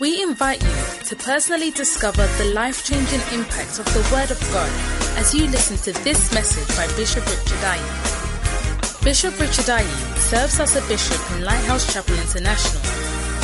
[0.00, 4.70] We invite you to personally discover the life changing impact of the Word of God
[5.18, 9.02] as you listen to this message by Bishop Richard Ayi.
[9.02, 12.80] Bishop Richard Ayi serves as a bishop in Lighthouse Chapel International,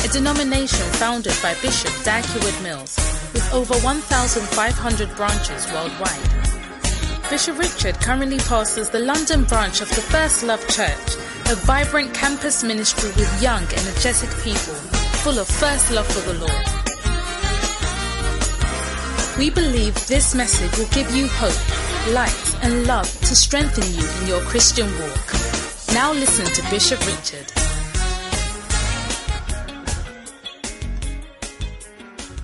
[0.05, 2.95] a denomination founded by Bishop Dag Heward-Mills
[3.33, 7.29] with over 1,500 branches worldwide.
[7.29, 11.17] Bishop Richard currently pastors the London branch of the First Love Church,
[11.51, 14.94] a vibrant campus ministry with young, energetic people
[15.25, 16.67] full of first love for the Lord.
[19.39, 24.27] We believe this message will give you hope, light, and love to strengthen you in
[24.27, 25.33] your Christian walk.
[25.95, 27.49] Now listen to Bishop Richard.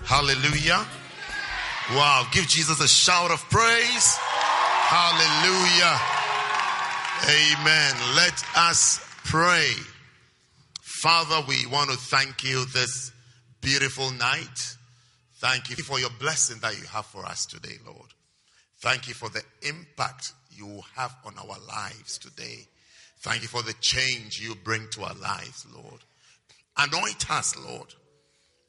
[0.03, 0.84] Hallelujah.
[1.91, 2.25] Wow.
[2.31, 4.17] Give Jesus a shout of praise.
[4.89, 5.99] Hallelujah.
[7.29, 7.93] Amen.
[8.15, 9.90] Let us pray.
[11.01, 13.11] Father, we want to thank you this
[13.59, 14.75] beautiful night.
[15.37, 18.09] Thank you for your blessing that you have for us today, Lord.
[18.81, 22.67] Thank you for the impact you have on our lives today.
[23.21, 26.01] Thank you for the change you bring to our lives, Lord.
[26.77, 27.95] Anoint us, Lord.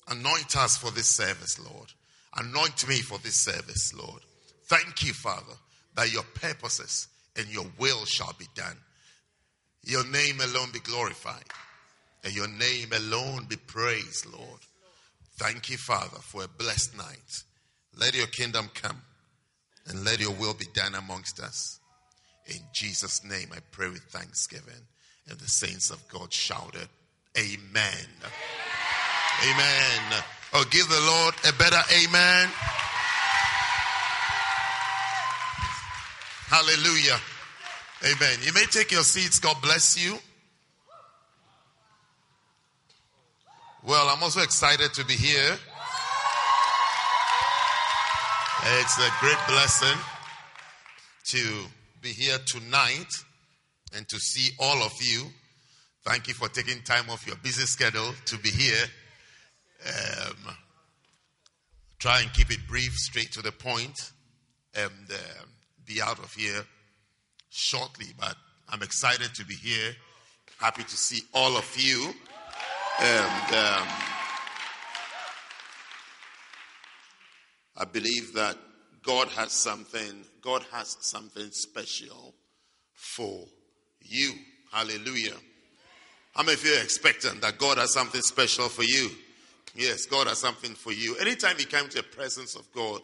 [0.09, 1.93] Anoint us for this service, Lord.
[2.39, 4.23] Anoint me for this service, Lord.
[4.69, 5.59] Thank you, Father,
[5.97, 8.79] that your purposes and your will shall be done.
[9.85, 11.45] Your name alone be glorified,
[12.25, 14.61] and your name alone be praised, Lord.
[15.37, 17.43] Thank you, Father, for a blessed night.
[17.99, 19.03] Let your kingdom come,
[19.87, 21.81] and let your will be done amongst us.
[22.47, 24.87] In Jesus' name, I pray with thanksgiving.
[25.29, 26.89] And the saints of God shouted,
[27.39, 28.09] Amen.
[29.45, 30.23] Amen.
[30.53, 32.49] Oh, give the Lord a better amen.
[36.49, 37.19] Hallelujah.
[38.05, 38.39] Amen.
[38.43, 39.39] You may take your seats.
[39.39, 40.19] God bless you.
[43.85, 45.59] Well, I'm also excited to be here.
[48.79, 49.99] It's a great blessing
[51.25, 51.67] to
[52.01, 53.13] be here tonight
[53.93, 55.25] and to see all of you.
[56.05, 58.85] Thank you for taking time off your busy schedule to be here.
[59.85, 60.55] Um,
[61.99, 64.13] try and keep it brief, straight to the point,
[64.77, 65.43] and uh,
[65.85, 66.65] be out of here
[67.51, 68.07] shortly.
[68.17, 68.37] But
[68.69, 69.97] I'm excited to be here.
[70.59, 72.15] Happy to see all of you.
[73.05, 73.89] And um,
[77.77, 78.57] I believe that
[79.03, 82.35] God has something, God has something special
[82.95, 83.45] for
[84.01, 84.33] you.
[84.73, 85.35] Hallelujah.
[86.35, 89.11] How many of you are expecting that God has something special for you?
[89.75, 91.17] Yes, God has something for you.
[91.17, 93.01] Anytime you come to the presence of God,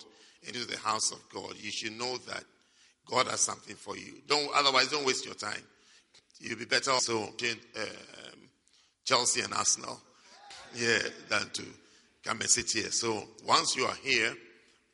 [0.47, 2.45] into the house of God, you should know that
[3.11, 4.15] God has something for you.
[4.29, 5.63] Don't otherwise don't waste your time.
[6.39, 7.33] You'll be better also um,
[9.09, 9.99] Chelsea and Arsenal,
[10.75, 10.99] yeah,
[11.31, 11.63] than to
[12.23, 12.91] come and sit here.
[12.91, 14.35] So once you are here,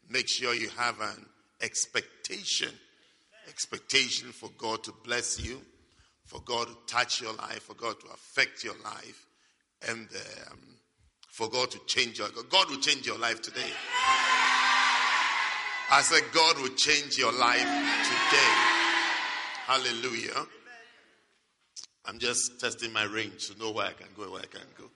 [0.09, 1.27] make sure you have an
[1.61, 2.69] expectation,
[3.49, 5.61] expectation for God to bless you,
[6.27, 9.27] for God to touch your life, for God to affect your life,
[9.89, 10.07] and
[10.53, 10.59] um,
[11.27, 13.73] for God to change your God will change your life today.
[15.91, 18.55] I said God will change your life today.
[19.67, 20.47] Hallelujah.
[22.07, 24.85] I'm just testing my range to know where I can go, where I can go.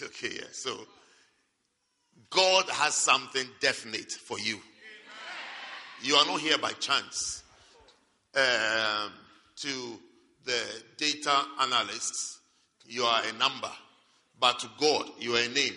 [0.00, 0.46] Okay, yeah.
[0.52, 0.78] So
[2.30, 4.60] God has something definite for you.
[6.02, 7.42] You are not here by chance.
[8.36, 9.10] Um,
[9.56, 9.98] to
[10.44, 10.62] the
[10.96, 12.38] data analysts,
[12.86, 13.70] you are a number.
[14.38, 15.74] But to God, you are a name.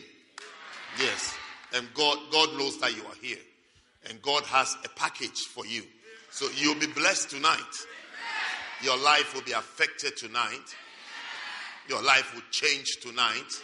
[1.00, 1.36] Yes.
[1.74, 3.40] And God, God knows that you are here.
[4.08, 5.84] And God has a package for you.
[6.32, 7.86] So you'll be blessed tonight.
[8.84, 10.76] Your life will be affected tonight.
[11.88, 13.62] Your life will change tonight.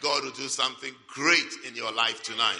[0.00, 2.56] God will do something great in your life tonight.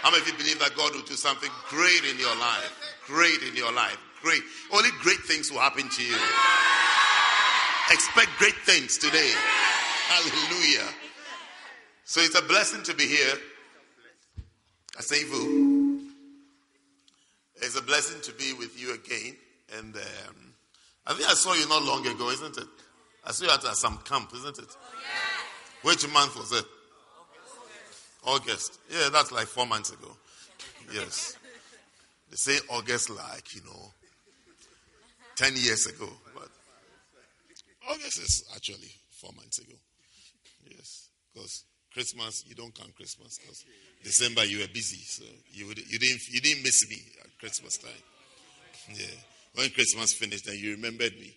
[0.00, 2.96] How many of you believe that God will do something great in your life?
[3.06, 3.98] Great in your life.
[4.20, 4.42] Great.
[4.72, 6.16] Only great things will happen to you.
[7.90, 9.32] Expect great things today.
[10.08, 10.88] Hallelujah.
[12.04, 13.34] So it's a blessing to be here.
[14.98, 15.16] I say,
[17.56, 19.36] It's a blessing to be with you again.
[19.78, 20.51] And um,
[21.06, 22.68] I think I saw you not long ago, isn't it?
[23.24, 24.64] I saw you at some camp, isn't it?
[24.68, 24.78] Oh,
[25.82, 26.64] Which month was it?
[28.24, 28.78] August.
[28.90, 30.16] Yeah, that's like four months ago.
[30.92, 31.36] Yes.
[32.30, 33.92] They say August like, you know,
[35.36, 36.08] 10 years ago.
[36.34, 36.48] But
[37.90, 39.74] August is actually four months ago.
[40.68, 41.08] Yes.
[41.32, 43.38] Because Christmas, you don't count Christmas.
[43.38, 43.64] Because
[44.04, 44.98] December you were busy.
[44.98, 47.90] So you, would, you, didn't, you didn't miss me at Christmas time.
[48.94, 49.06] Yeah.
[49.54, 51.36] When Christmas finished, then you remembered me.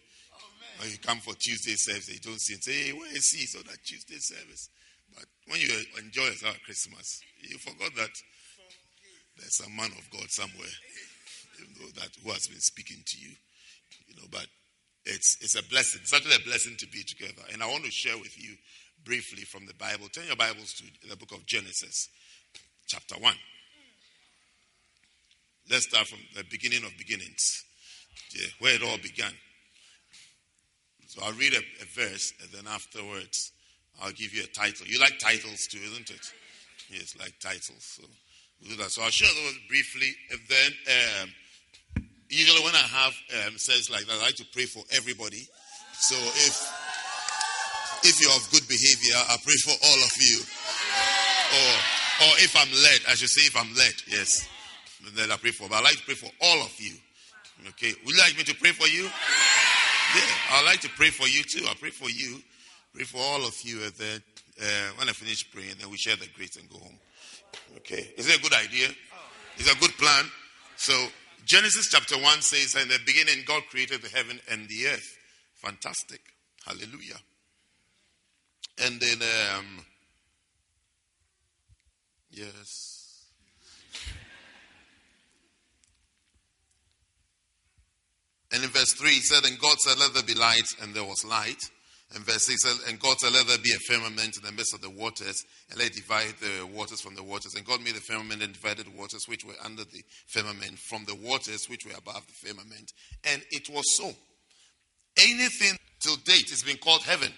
[0.79, 3.45] When you come for Tuesday service, you don't see and say, hey, where is he?
[3.45, 4.69] So that Tuesday service.
[5.13, 8.12] But when you enjoy yourself at Christmas, you forgot that
[9.38, 10.75] there's a man of God somewhere,
[11.59, 13.35] you know, that who has been speaking to you.
[14.07, 14.47] You know, but
[15.06, 16.01] it's it's a blessing.
[16.03, 17.44] It's actually a blessing to be together.
[17.53, 18.56] And I want to share with you
[19.03, 20.07] briefly from the Bible.
[20.09, 22.09] Turn your Bibles to the book of Genesis,
[22.88, 23.35] chapter one.
[25.69, 27.63] Let's start from the beginning of beginnings,
[28.59, 29.31] where it all began.
[31.07, 33.51] So I'll read a, a verse, and then afterwards,
[34.01, 34.85] I'll give you a title.
[34.85, 36.33] You like titles too, isn't it?
[36.89, 37.79] Yes, like titles.
[37.79, 38.03] So
[38.62, 38.91] we'll do that.
[38.91, 40.71] So I'll share those briefly, and then
[41.23, 41.29] um,
[42.29, 43.13] usually when I have
[43.47, 45.47] um, says like that, I like to pray for everybody.
[45.94, 46.56] So if
[48.03, 50.38] if you're of good behavior, I pray for all of you.
[51.56, 54.47] Or or if I'm led, I should say if I'm led, yes.
[55.06, 55.69] And then I pray for.
[55.69, 56.95] But I like to pray for all of you.
[57.69, 57.94] Okay.
[58.06, 59.04] Would you like me to pray for you?
[59.04, 61.66] Yeah, I like to pray for you too.
[61.68, 62.40] I pray for you.
[62.94, 63.84] Pray for all of you.
[63.84, 64.22] And then
[64.62, 66.98] uh, when I finish praying, then we share the grace and go home.
[67.78, 68.13] Okay.
[68.18, 68.88] Is it a good idea?
[69.57, 70.25] Is it a good plan?
[70.78, 70.94] So
[71.46, 75.18] Genesis chapter 1 says, In the beginning, God created the heaven and the earth.
[75.56, 76.22] Fantastic.
[76.66, 77.19] Hallelujah.
[78.84, 79.18] And then,
[79.57, 79.86] um,
[82.31, 82.94] yes.
[88.56, 91.04] And in verse 3, he said, And God said, Let there be light, and there
[91.04, 91.62] was light.
[92.13, 94.74] And verse 6 said, And God said, Let there be a firmament in the midst
[94.74, 97.54] of the waters, and let divide the waters from the waters.
[97.56, 101.04] And God made the firmament and divided the waters which were under the firmament from
[101.06, 102.94] the waters which were above the firmament.
[103.25, 104.10] And it was so.
[105.18, 107.34] Anything till date has been called heaven.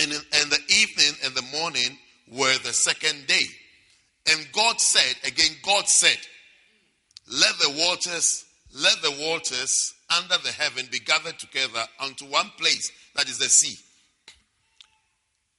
[0.00, 1.96] And, in, and the evening and the morning
[2.32, 3.44] were the second day.
[4.28, 6.18] And God said, again, God said,
[7.30, 12.90] Let the waters let the waters under the heaven be gathered together unto one place,
[13.14, 13.76] that is the sea.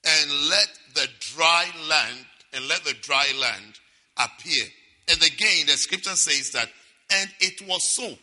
[0.05, 3.79] And let the dry land, and let the dry land
[4.17, 4.63] appear.
[5.09, 6.69] And again, the scripture says that,
[7.11, 8.13] and it was so.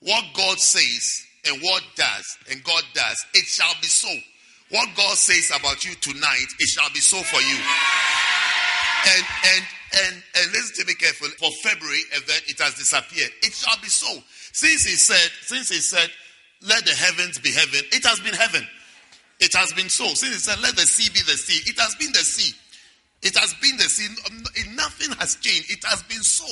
[0.00, 4.08] What God says and what does, and God does, it shall be so.
[4.70, 7.58] What God says about you tonight, it shall be so for you.
[9.06, 9.24] And
[9.56, 11.30] and and, and listen to me carefully.
[11.38, 13.30] For February, and then it has disappeared.
[13.42, 14.22] It shall be so.
[14.52, 16.10] Since he said, since he said,
[16.62, 18.66] let the heavens be heaven, it has been heaven.
[19.40, 20.04] It has been so.
[20.06, 22.54] Since he said, let the sea be the sea, it has been the sea.
[23.22, 24.08] It has been the sea.
[24.74, 25.70] Nothing has changed.
[25.70, 26.46] It has been so.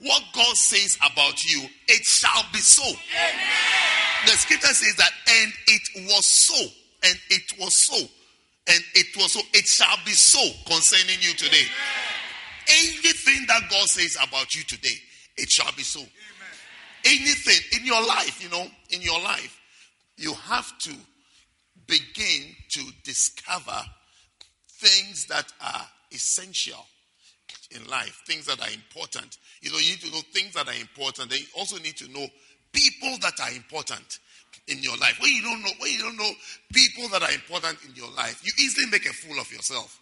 [0.00, 2.82] What God says about you, it shall be so.
[2.82, 4.26] Amen.
[4.26, 6.56] The scripture says that, and it was so.
[7.04, 7.96] And it was so.
[7.96, 9.40] And it was so.
[9.52, 11.62] It shall be so concerning you today.
[11.62, 11.99] Amen.
[12.68, 14.96] Anything that God says about you today,
[15.36, 16.00] it shall be so.
[16.00, 16.10] Amen.
[17.04, 19.58] Anything in your life, you know, in your life,
[20.16, 20.94] you have to
[21.86, 23.80] begin to discover
[24.68, 26.86] things that are essential
[27.70, 29.38] in life, things that are important.
[29.60, 31.30] You know, you need to know things that are important.
[31.30, 32.26] Then you also need to know
[32.72, 34.18] people that are important
[34.68, 35.18] in your life.
[35.20, 36.30] When you don't know, when you don't know
[36.72, 40.00] people that are important in your life, you easily make a fool of yourself.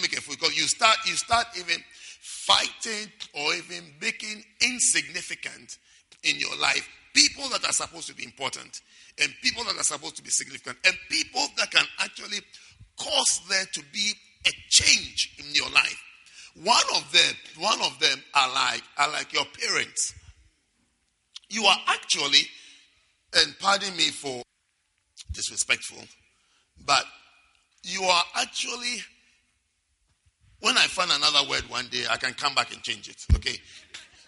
[0.00, 1.82] Make a fool because you start, you start even
[2.20, 5.78] fighting or even making insignificant
[6.24, 8.80] in your life people that are supposed to be important
[9.20, 12.38] and people that are supposed to be significant and people that can actually
[12.96, 14.12] cause there to be
[14.46, 16.02] a change in your life.
[16.62, 20.14] One of them, one of them are like are like your parents.
[21.50, 22.42] You are actually,
[23.34, 24.42] and pardon me for
[25.32, 26.04] disrespectful,
[26.84, 27.04] but
[27.82, 29.02] you are actually
[30.60, 33.24] when I find another word one day, I can come back and change it.
[33.36, 33.56] Okay?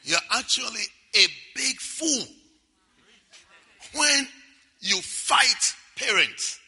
[0.05, 0.83] You're actually
[1.15, 2.25] a big fool
[3.95, 4.27] when
[4.81, 6.59] you fight parents,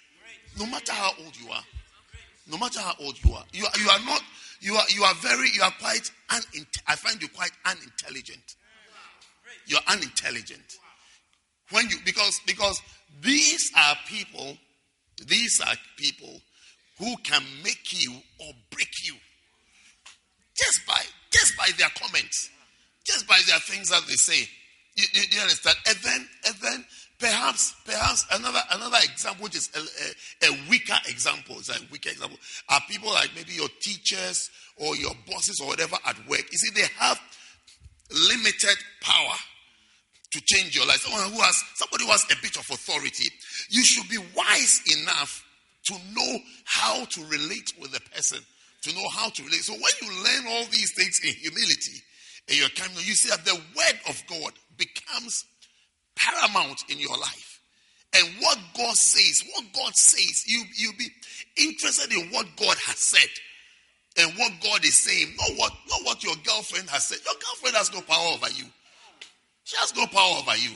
[0.59, 1.63] no matter how old you are.
[2.49, 4.21] No matter how old you are, you are, you are not.
[4.61, 5.49] You are you are very.
[5.55, 6.11] You are quite.
[6.31, 8.57] Un- I find you quite unintelligent.
[9.67, 10.79] You're unintelligent
[11.71, 12.83] when you because because
[13.21, 14.57] these are people.
[15.25, 16.41] These are people
[16.99, 19.15] who can make you or break you
[20.57, 22.51] just by just by their comments,
[23.05, 24.49] just by their things that they say.
[24.95, 25.77] You, you, you understand?
[25.89, 26.85] And then and then
[27.19, 32.11] perhaps perhaps another another example, which is a, a, a weaker example, is a weaker
[32.11, 36.45] example, are people like maybe your teachers or your bosses or whatever at work.
[36.51, 37.19] You see, they have
[38.11, 39.35] limited power
[40.33, 41.01] to change your life.
[41.01, 43.29] Someone who has somebody who has a bit of authority,
[43.71, 45.45] you should be wise enough
[45.85, 48.39] to know how to relate with the person
[48.83, 49.63] to know how to relate.
[49.63, 52.03] So when you learn all these things in humility,
[52.49, 55.45] in your coming, you see that the word of God becomes
[56.17, 57.61] paramount in your life.
[58.15, 61.09] and what God says, what God says, you you be
[61.57, 63.31] interested in what God has said
[64.19, 67.19] and what God is saying, not what not what your girlfriend has said.
[67.25, 68.65] Your girlfriend has no power over you.
[69.65, 70.71] She has no power over you.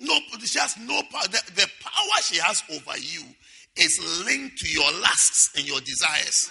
[0.00, 1.22] No, she has no power.
[1.24, 3.22] The, the power she has over you
[3.76, 6.50] is linked to your lusts and your desires.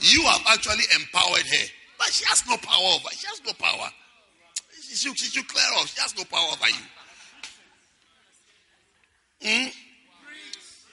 [0.00, 1.66] You have actually empowered her,
[1.98, 3.08] but she has no power over.
[3.12, 3.88] She has no power.
[4.88, 5.88] She should, she should clear off.
[5.88, 6.84] She has no power over you.
[9.42, 9.68] Hmm?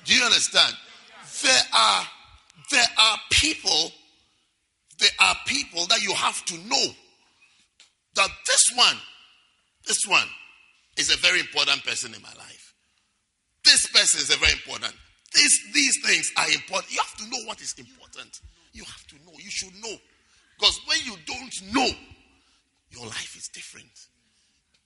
[0.06, 0.76] Do you understand?
[1.44, 2.06] There are
[2.72, 3.92] there are people,
[5.00, 6.86] there are people that you have to know
[8.16, 8.98] that this one,
[9.86, 10.28] this one
[10.98, 12.74] is a very important person in my life.
[13.66, 14.94] This person is a very important.
[15.34, 16.92] These, these things are important.
[16.92, 18.42] You have to know what is important.
[18.74, 19.32] You have to know.
[19.38, 19.96] You should know.
[20.58, 21.90] Because when you don't know,
[22.92, 24.08] your life is different.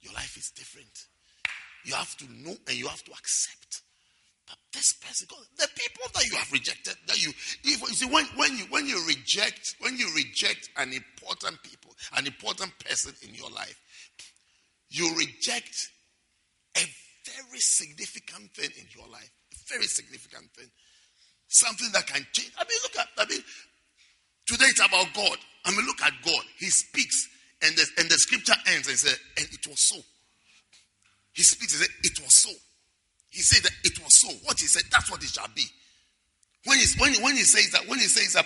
[0.02, 1.08] Your life is different.
[1.84, 3.82] You have to know and you have to accept
[4.48, 8.26] that this person, the people that you have rejected, that you, if, you see, when,
[8.36, 13.34] when you when you reject, when you reject an important people, an important person in
[13.34, 13.80] your life,
[14.90, 15.90] you reject
[16.78, 16.82] a
[17.26, 19.32] very significant thing in your life.
[19.70, 20.70] Very significant thing.
[21.48, 22.52] Something that can change.
[22.58, 23.42] I mean, look at, I mean,
[24.48, 25.38] today it's about God.
[25.66, 26.44] I mean, look at God.
[26.58, 27.28] He speaks,
[27.64, 29.98] and the, and the scripture ends and says, and it was so.
[31.34, 32.52] He speaks and says, it was so.
[33.30, 34.30] He said that it was so.
[34.44, 35.66] What he said, that's what it shall be.
[36.66, 38.46] When he, when, when he says that, when he says that,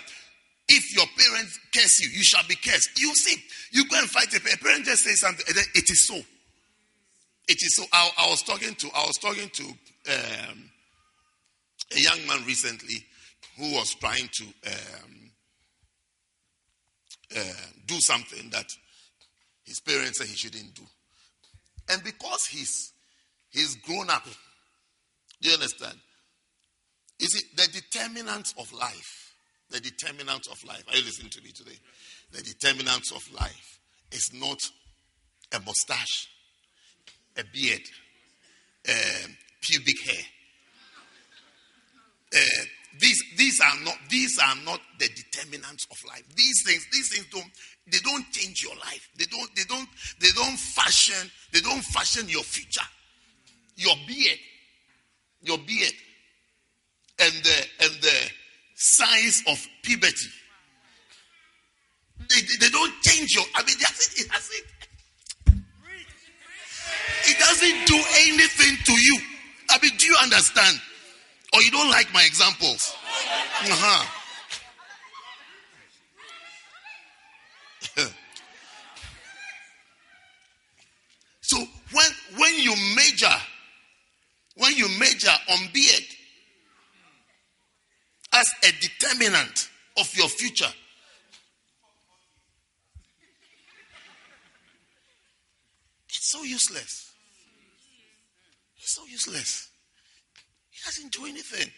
[0.67, 2.99] if your parents curse you, you shall be cursed.
[2.99, 6.05] You see, you go and fight a parent, just say something, and then it is
[6.05, 6.15] so.
[6.15, 7.83] It is so.
[7.91, 10.69] I, I was talking to, I was talking to um,
[11.96, 13.05] a young man recently
[13.58, 15.31] who was trying to um,
[17.36, 17.41] uh,
[17.86, 18.72] do something that
[19.63, 20.84] his parents said he shouldn't do.
[21.89, 22.93] And because he's
[23.50, 24.25] he's grown up,
[25.41, 25.98] do you understand?
[27.19, 29.34] Is it the determinants of life?
[29.69, 30.84] The determinants of life.
[30.89, 31.77] Are you listening to me today?
[32.31, 33.79] The determinants of life
[34.12, 34.58] is not
[35.51, 36.27] a mustache,
[37.38, 37.81] a beard,
[38.88, 40.24] um, pubic hair.
[42.36, 42.39] Uh,
[43.00, 46.24] these these are not these are not the determinants of life.
[46.36, 47.50] These things these things don't
[47.91, 49.09] they don't change your life.
[49.17, 49.88] They don't they don't
[50.19, 52.86] they don't fashion they don't fashion your future.
[53.75, 54.38] Your beard,
[55.41, 55.93] your beard,
[57.19, 58.31] and the and the
[58.75, 60.27] signs of puberty.
[62.29, 63.45] They, they don't change your.
[63.55, 64.65] I mean, it hasn't, it hasn't.
[67.25, 67.95] It doesn't do
[68.27, 69.19] anything to you.
[69.69, 70.79] I mean, do you understand?
[71.53, 72.95] Or you don't like my examples?
[73.63, 74.05] Uh-huh.
[81.41, 81.57] so
[81.91, 82.05] when
[82.37, 83.33] when you major,
[84.57, 86.03] when you major on beard
[88.33, 90.71] as a determinant of your future,
[96.07, 97.11] it's so useless.
[98.77, 99.68] It's so useless.
[100.79, 101.71] It doesn't do anything.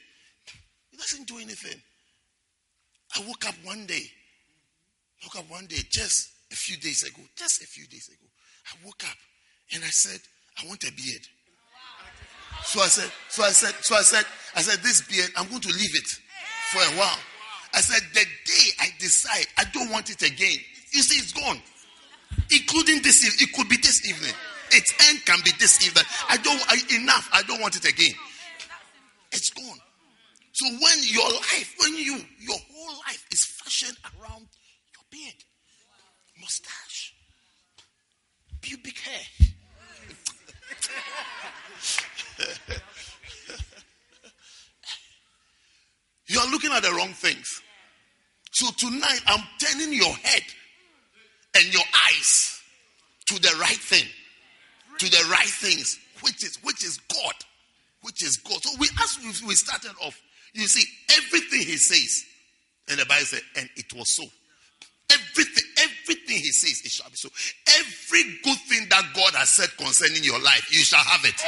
[0.91, 1.81] He doesn't do anything.
[3.17, 4.03] I woke up one day.
[5.23, 8.27] Woke up one day, just a few days ago, just a few days ago.
[8.67, 9.17] I woke up
[9.73, 10.19] and I said,
[10.61, 11.21] I want a beard.
[12.63, 15.61] So I said, so I said, so I said, I said, this beard, I'm going
[15.61, 16.07] to leave it
[16.71, 17.17] for a while.
[17.73, 20.57] I said, the day I decide I don't want it again,
[20.91, 21.61] you see, it's gone.
[22.51, 24.33] Including this, it could be this evening.
[24.71, 26.03] Its end can be this evening.
[26.29, 28.13] I don't, I, enough, I don't want it again.
[29.31, 29.79] It's gone.
[30.53, 34.47] So when your life, when you, your whole life is fashioned around
[34.93, 35.35] your beard,
[36.39, 37.13] mustache,
[38.61, 39.21] pubic hair.
[46.27, 47.61] you are looking at the wrong things.
[48.51, 50.43] So tonight I'm turning your head
[51.55, 52.59] and your eyes
[53.27, 54.07] to the right thing,
[54.99, 57.33] to the right things, which is which is God
[58.01, 58.61] which is God.
[58.63, 60.19] So we as we started off,
[60.53, 60.83] you see,
[61.17, 62.25] everything he says,
[62.89, 64.23] and the Bible said, and it was so.
[65.11, 67.29] Everything, everything he says, it shall be so.
[67.79, 71.41] Every good thing that God has said concerning your life, you shall have it.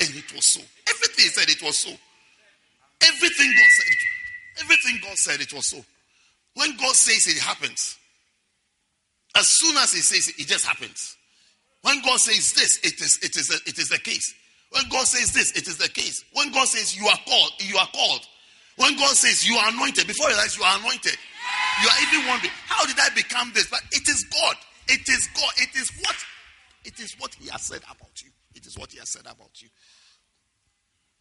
[0.00, 0.60] And it was so.
[0.88, 1.90] Everything he said, it was so.
[3.02, 3.94] Everything God said,
[4.60, 5.84] everything God said, it was so.
[6.54, 7.96] When God says it, it happens.
[9.34, 11.16] As soon as he says it, it just happens.
[11.82, 14.34] When God says this, it is it is it is the case.
[14.70, 16.24] When God says this, it is the case.
[16.32, 18.26] When God says you are called, you are called.
[18.76, 21.12] When God says you are anointed, before you realize you are anointed,
[21.82, 23.68] you are even wondering, how did I become this?
[23.68, 24.56] But it is God.
[24.88, 25.52] It is God.
[25.58, 26.16] It is what
[26.84, 28.30] It is what he has said about you.
[28.54, 29.68] It is what he has said about you.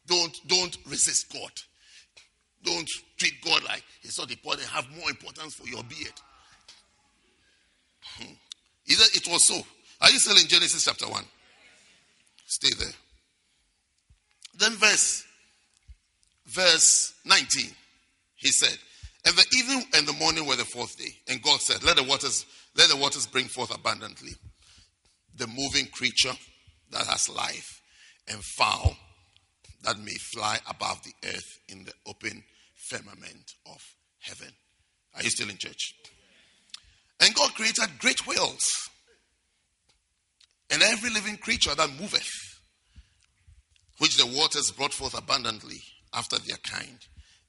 [0.07, 1.51] Don't don't resist God.
[2.63, 4.67] Don't treat God like he's not important.
[4.69, 6.13] Have more importance for your beard.
[8.01, 8.33] Hmm.
[8.87, 9.61] Either it was so.
[10.01, 11.23] Are you still in Genesis chapter 1?
[12.45, 12.93] Stay there.
[14.57, 15.23] Then verse
[16.47, 17.71] verse 19.
[18.35, 18.77] He said,
[19.25, 21.13] And the evening and the morning were the fourth day.
[21.27, 24.31] And God said, Let the waters, let the waters bring forth abundantly
[25.35, 26.33] the moving creature
[26.91, 27.81] that has life,
[28.27, 28.97] and fowl
[29.83, 32.43] that may fly above the earth in the open
[32.89, 33.81] firmament of
[34.19, 34.49] heaven.
[35.15, 35.95] Are you still in church?
[37.21, 38.89] And God created great whales
[40.71, 42.29] and every living creature that moveth,
[43.99, 45.81] which the waters brought forth abundantly
[46.13, 46.97] after their kind,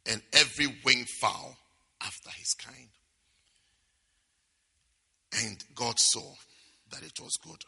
[0.07, 1.57] and every winged fowl
[2.03, 2.89] after his kind.
[5.45, 6.35] And God saw
[6.91, 7.63] that it was good.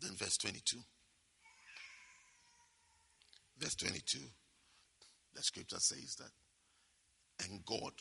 [0.00, 0.78] Then, verse 22.
[3.58, 4.18] Verse 22.
[5.34, 7.46] The scripture says that.
[7.48, 7.92] And God,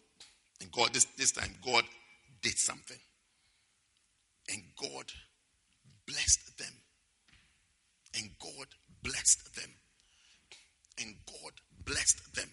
[0.62, 1.84] and God, this, this time, God
[2.42, 3.00] did something.
[4.50, 5.06] And God
[6.06, 6.74] blessed them.
[8.16, 8.68] And God
[9.02, 9.72] blessed them.
[11.00, 11.54] And God
[11.86, 12.50] blessed them.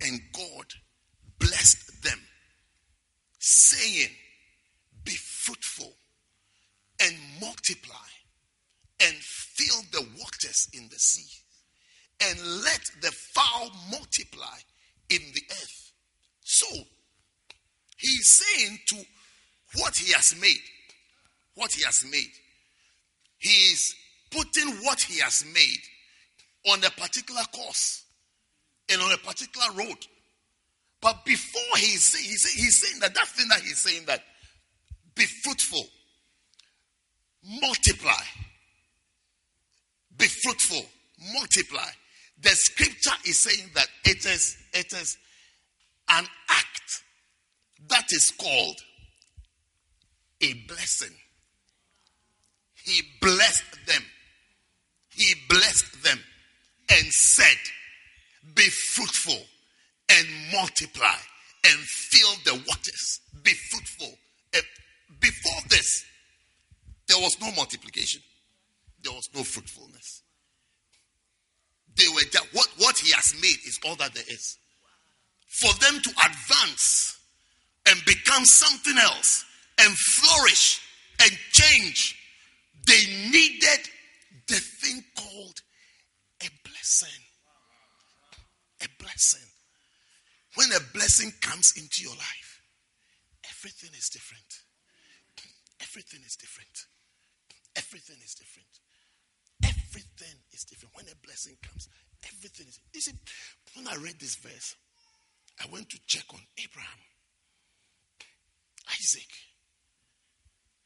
[0.00, 0.66] And God
[1.38, 2.18] blessed them,
[3.38, 4.10] saying,
[5.04, 5.92] Be fruitful
[7.00, 7.96] and multiply
[9.00, 11.42] and fill the waters in the sea
[12.24, 14.58] and let the fowl multiply
[15.10, 15.92] in the earth.
[16.40, 16.66] So,
[17.96, 18.96] he's saying to
[19.80, 20.60] what he has made,
[21.54, 22.30] what he has made,
[23.38, 23.94] He is
[24.30, 28.04] putting what he has made on a particular course
[28.90, 29.98] and on a particular road.
[31.00, 34.22] But before he's saying, he's, he's saying that that thing that he's saying that
[35.14, 35.84] be fruitful,
[37.60, 38.22] multiply,
[40.16, 40.86] be fruitful,
[41.34, 41.88] multiply.
[42.40, 45.18] The scripture is saying that it is it is
[46.10, 47.02] an act
[47.88, 48.76] that is called
[50.40, 51.14] a blessing.
[52.84, 54.02] He blessed them.
[55.10, 56.18] He blessed them
[56.90, 57.58] and said,
[58.54, 59.38] Be fruitful
[60.10, 61.16] and multiply
[61.64, 63.20] and fill the waters.
[63.42, 64.14] Be fruitful.
[64.54, 64.64] And
[65.20, 66.04] Before this,
[67.08, 68.22] there was no multiplication,
[69.02, 70.22] there was no fruitfulness.
[71.96, 74.56] They were just, what, what he has made is all that there is.
[75.46, 77.18] For them to advance
[77.86, 79.44] and become something else
[79.78, 80.80] and flourish
[81.20, 82.16] and change,
[82.86, 83.88] they needed
[84.48, 85.60] the thing called
[86.42, 87.22] a blessing.
[88.82, 89.48] A blessing.
[90.54, 92.60] When a blessing comes into your life,
[93.48, 94.62] everything is different.
[95.80, 96.86] Everything is different.
[97.76, 98.68] Everything is different.
[99.64, 100.94] Everything is different.
[100.94, 101.88] When a blessing comes,
[102.26, 102.80] everything is.
[102.92, 103.12] You see,
[103.74, 104.76] when I read this verse,
[105.60, 107.00] I went to check on Abraham,
[109.00, 109.28] Isaac.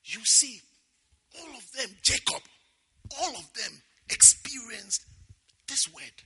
[0.04, 0.60] You see,
[1.40, 2.42] all of them, Jacob,
[3.20, 3.72] all of them
[4.10, 5.04] experienced
[5.68, 6.16] this word.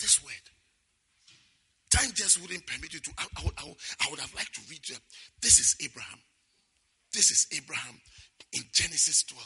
[0.00, 0.46] This word.
[1.90, 3.10] Time just wouldn't permit you to.
[3.18, 5.00] I, I, would, I, would, I would have liked to read them.
[5.40, 6.20] This is Abraham.
[7.12, 8.00] This is Abraham
[8.52, 9.44] in Genesis 12.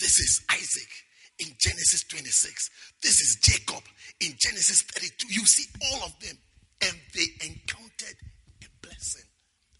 [0.00, 0.88] This is Isaac
[1.38, 2.70] in Genesis 26.
[3.02, 3.84] This is Jacob
[4.20, 5.28] in Genesis 32.
[5.28, 6.36] You see all of them.
[6.82, 8.16] And they encountered
[8.64, 9.28] a blessing.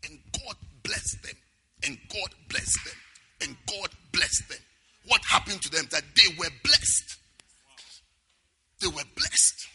[0.04, 1.36] And God blessed them.
[1.84, 2.94] And God blessed them.
[3.42, 4.58] And God blessed them.
[5.06, 5.86] What happened to them?
[5.90, 7.16] That they were blessed.
[8.80, 9.66] They were blessed.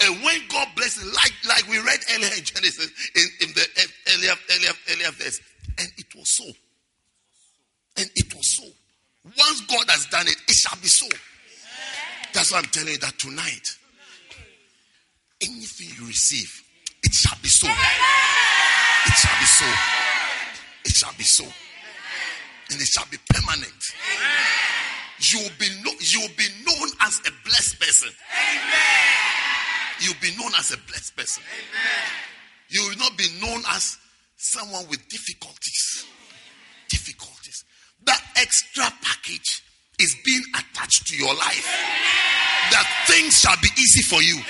[0.00, 3.66] And when God blessed like, like we read earlier in Genesis, in, in the
[4.14, 5.40] earlier, earlier, earlier verse,
[5.78, 6.44] and it was so.
[7.96, 8.64] And it was so.
[9.24, 11.06] Once God has done it, it shall be so.
[12.32, 13.68] That's why I'm telling you that tonight,
[15.40, 16.50] anything you receive,
[17.02, 17.68] it shall be so.
[17.68, 19.66] It shall be so.
[20.84, 21.63] It shall be so.
[22.70, 23.82] And it shall be permanent.
[25.20, 28.10] You will be, no, you will be known as a blessed person.
[30.00, 31.42] You'll be known as a blessed person.
[32.70, 33.96] You will not be known as
[34.36, 36.06] someone with difficulties.
[36.88, 37.64] Difficulties.
[38.04, 39.62] That extra package
[39.98, 41.66] is being attached to your life.
[42.72, 44.40] That things shall be easy for you.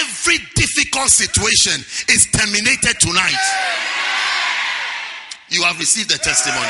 [0.00, 3.38] Every difficult situation is terminated tonight.
[5.52, 6.66] You have received the testimony.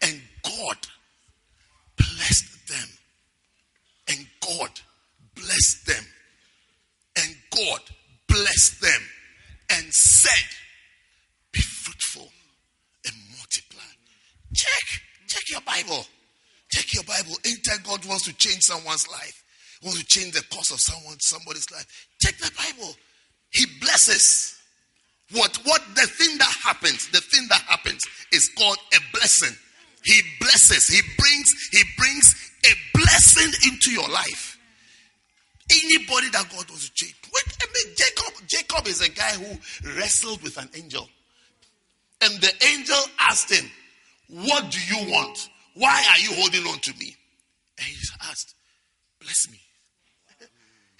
[0.00, 0.78] And God
[1.98, 2.88] blessed them.
[4.08, 4.70] And God
[5.34, 6.04] blessed them.
[7.16, 7.80] And God
[8.26, 9.02] blessed them
[9.70, 10.48] and said,
[11.52, 12.28] Be fruitful
[13.04, 13.82] and multiply.
[14.54, 16.06] Check, check your Bible.
[16.70, 17.36] Check your Bible.
[17.44, 19.44] Anytime God wants to change someone's life,
[19.82, 22.94] wants to change the course of someone, somebody's life, check the Bible.
[23.50, 24.51] He blesses.
[25.32, 29.56] What what the thing that happens, the thing that happens is called a blessing.
[30.04, 34.58] He blesses, he brings, he brings a blessing into your life.
[35.70, 37.14] Anybody that God wants to change.
[37.32, 41.08] Wait, I mean, Jacob, Jacob is a guy who wrestled with an angel.
[42.20, 43.70] And the angel asked him,
[44.28, 45.48] What do you want?
[45.74, 47.16] Why are you holding on to me?
[47.78, 47.96] And he
[48.28, 48.54] asked,
[49.20, 49.61] Bless me.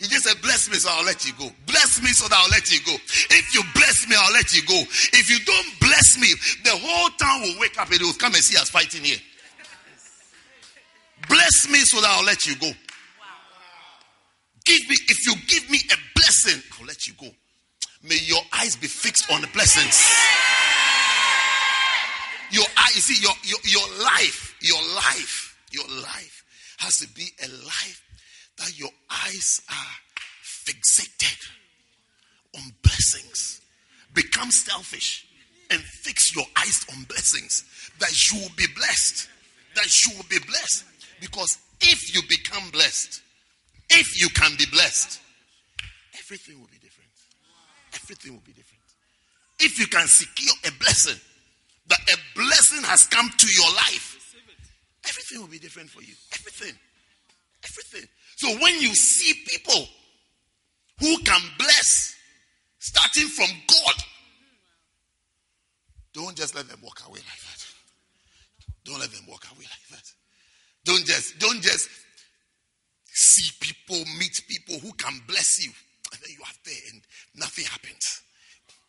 [0.03, 1.49] He just said, Bless me, so I'll let you go.
[1.65, 2.93] Bless me, so that I'll let you go.
[2.93, 4.83] If you bless me, I'll let you go.
[5.15, 6.27] If you don't bless me,
[6.65, 9.19] the whole town will wake up and they will come and see us fighting here.
[11.29, 12.73] Bless me, so that I'll let you go.
[14.65, 17.29] Give me, if you give me a blessing, I'll let you go.
[18.03, 20.03] May your eyes be fixed on the blessings.
[22.51, 26.45] Your eye, you see, your, your, your life, your life, your life
[26.79, 28.03] has to be a life
[28.59, 29.95] that your eyes are
[30.43, 31.38] fixated
[32.57, 33.61] on blessings.
[34.15, 35.27] Become selfish
[35.71, 37.65] and fix your eyes on blessings
[37.99, 39.29] that you will be blessed.
[39.75, 40.85] That you will be blessed.
[41.21, 43.23] Because if you become blessed,
[43.91, 45.21] if you can be blessed,
[46.19, 47.11] everything will be different.
[47.95, 48.83] Everything will be different.
[49.61, 51.21] If you can secure a blessing,
[51.88, 54.35] that a blessing has come to your life,
[55.07, 56.15] everything will be different for you.
[56.35, 56.77] Everything.
[57.65, 58.09] Everything.
[58.42, 59.87] So when you see people
[60.98, 62.12] who can bless,
[62.81, 63.94] starting from God,
[66.12, 67.66] don't just let them walk away like that.
[68.85, 70.11] Don't let them walk away like that.
[70.85, 71.88] Don't just, don't just
[73.12, 75.70] see people, meet people who can bless you,
[76.12, 77.00] and then you are there and
[77.37, 78.22] nothing happens.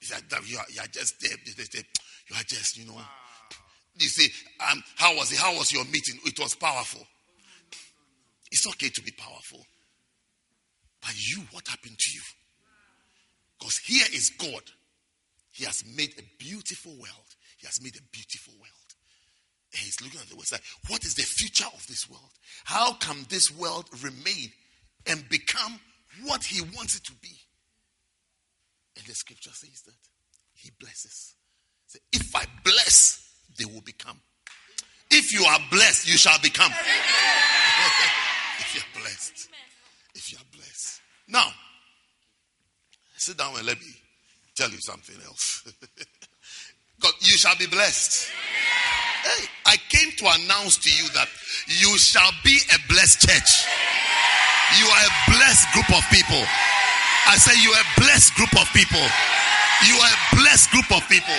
[0.02, 0.16] You
[0.58, 1.38] are, you are just there.
[1.46, 3.00] You are just, you know.
[4.00, 4.32] You say,
[4.72, 5.38] um, how was it?
[5.38, 6.20] How was your meeting?
[6.26, 7.06] It was powerful.
[8.54, 9.66] It's okay to be powerful.
[11.02, 12.22] But you, what happened to you?
[13.58, 14.62] Because here is God.
[15.52, 17.30] He has made a beautiful world.
[17.58, 18.90] He has made a beautiful world.
[19.74, 20.52] And he's looking at the world.
[20.52, 22.30] Like, what is the future of this world?
[22.64, 24.52] How can this world remain
[25.08, 25.80] and become
[26.24, 27.36] what he wants it to be?
[28.98, 29.96] And the scripture says that
[30.54, 31.34] he blesses.
[31.88, 34.20] Say, if I bless, they will become.
[35.10, 36.72] If you are blessed, you shall become.
[38.60, 39.50] If you're blessed.
[40.16, 41.02] If you're blessed.
[41.28, 41.48] Now,
[43.18, 43.88] sit down and let me
[44.56, 45.64] tell you something else.
[47.00, 48.32] God, you shall be blessed.
[49.24, 51.28] Hey, I came to announce to you that
[51.68, 53.66] you shall be a blessed church.
[54.80, 56.44] You are a blessed group of people.
[57.28, 59.04] I say you are a blessed group of people.
[59.88, 61.36] You are a blessed group of people.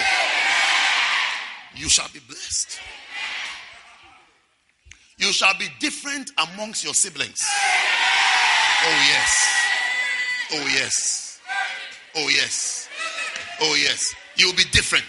[1.76, 2.80] You shall be blessed.
[5.16, 7.44] You shall be different amongst your siblings.
[8.86, 9.46] Oh, yes.
[10.52, 11.40] Oh, yes.
[12.16, 12.88] Oh, yes.
[13.60, 14.14] Oh, yes.
[14.36, 15.04] You'll be different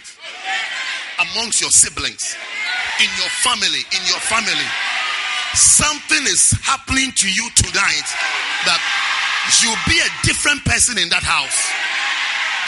[1.18, 2.36] amongst your siblings,
[3.00, 4.68] in your family, in your family.
[5.54, 8.08] Something is happening to you tonight
[8.66, 8.80] that
[9.62, 11.72] you'll be a different person in that house.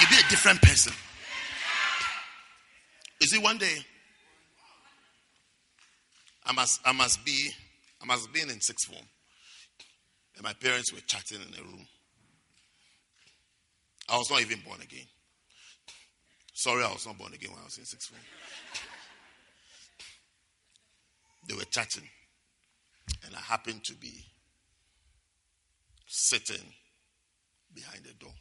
[0.00, 0.92] You'll be a different person.
[3.20, 3.84] You see, one day,
[6.48, 7.50] I must, I must be,
[8.02, 9.04] I must be in sixth form.
[10.36, 11.86] And my parents were chatting in a room.
[14.08, 15.06] I was not even born again.
[16.54, 18.22] Sorry, I was not born again when I was in sixth form.
[21.46, 22.08] They were chatting,
[23.24, 24.24] and I happened to be
[26.06, 26.72] sitting
[27.74, 28.32] behind the door.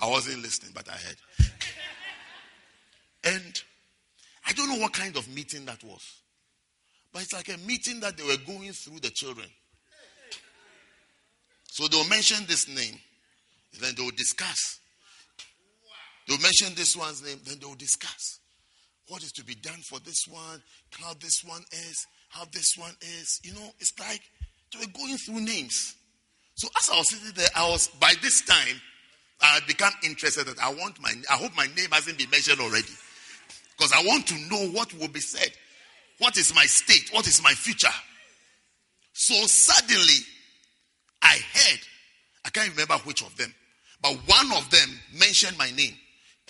[0.00, 1.16] I wasn't listening, but I heard.
[3.24, 3.62] And
[4.46, 6.22] I don't know what kind of meeting that was.
[7.12, 9.46] But it's like a meeting that they were going through the children.
[11.66, 12.98] So they'll mention this name,
[13.80, 14.80] then they'll discuss.
[16.28, 18.40] They'll mention this one's name, then they'll discuss
[19.10, 22.94] what is to be done for this one, how this one is, how this one
[23.00, 23.40] is.
[23.42, 24.20] You know, it's like
[24.72, 25.96] they were going through names.
[26.54, 28.80] So as I was sitting there, I was by this time
[29.42, 32.60] I had become interested that I want my I hope my name hasn't been mentioned
[32.60, 32.92] already.
[33.76, 35.50] Because I want to know what will be said.
[36.20, 37.08] What is my state?
[37.12, 37.88] What is my future?
[39.14, 40.20] So suddenly,
[41.22, 41.80] I heard,
[42.44, 43.52] I can't remember which of them,
[44.02, 45.94] but one of them mentioned my name.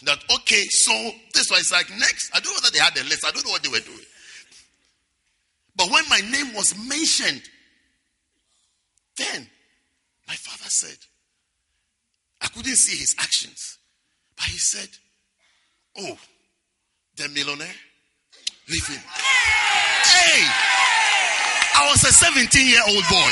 [0.03, 0.93] That, okay, so
[1.35, 2.35] this was like next.
[2.35, 4.07] I don't know whether they had a list, I don't know what they were doing.
[5.77, 7.43] But when my name was mentioned,
[9.17, 9.49] then
[10.27, 10.97] my father said,
[12.41, 13.79] I couldn't see his actions,
[14.37, 14.89] but he said,
[15.97, 16.19] Oh,
[17.17, 17.69] the millionaire
[18.71, 20.47] Hey,
[21.75, 23.31] I was a 17 year old boy.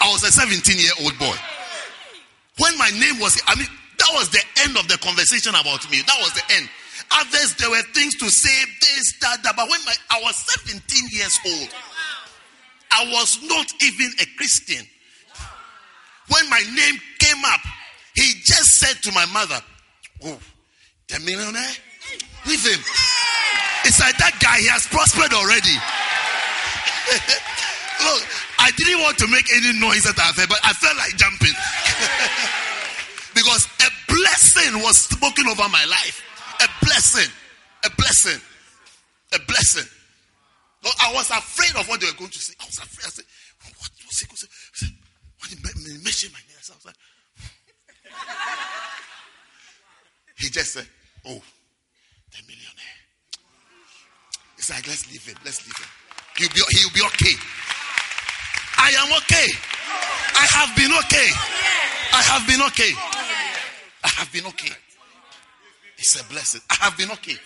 [0.00, 1.36] I was a 17 year old boy.
[2.58, 3.68] When my name was, I mean,
[3.98, 6.00] that was the end of the conversation about me.
[6.06, 6.68] That was the end.
[7.12, 9.54] Others, there were things to say, this, that, that.
[9.54, 10.80] But when my, I was 17
[11.12, 11.68] years old,
[12.90, 14.86] I was not even a Christian.
[16.28, 17.60] When my name came up,
[18.14, 19.60] he just said to my mother,
[20.24, 20.38] Oh,
[21.08, 21.72] the millionaire?
[22.46, 22.80] Leave him.
[23.84, 25.74] It's like that guy, he has prospered already.
[28.06, 28.22] Look,
[28.58, 31.54] I didn't want to make any noise that I felt, but I felt like jumping.
[33.34, 36.22] because a blessing was spoken over my life.
[36.62, 37.30] A blessing.
[37.84, 38.40] A blessing.
[39.34, 39.88] A blessing.
[40.84, 42.54] I was afraid of what they were going to say.
[42.60, 43.06] I was afraid.
[43.06, 43.24] I said,
[43.78, 44.86] what was he going to say?
[45.38, 45.56] When he
[46.02, 46.96] mentioned my name, I was like,
[50.38, 50.86] he just said,
[51.26, 51.42] oh,
[52.30, 52.98] the millionaire.
[54.70, 55.36] Like, let's leave him.
[55.44, 55.88] Let's leave him.
[56.36, 57.34] He'll be, he'll be okay.
[58.78, 59.48] I am okay.
[60.34, 61.28] I have been okay.
[62.12, 62.92] I have been okay.
[64.04, 64.72] I have been okay.
[65.98, 66.60] It's a blessing.
[66.70, 67.36] I have been okay.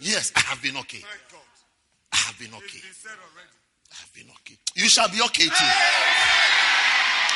[0.00, 1.02] Yes, I have been okay.
[2.12, 2.82] I have been okay.
[3.92, 4.56] I have been okay.
[4.74, 5.72] You shall be okay too.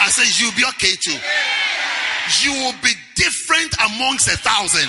[0.00, 1.18] I said, You'll be okay too.
[2.42, 4.88] You will be different amongst a thousand.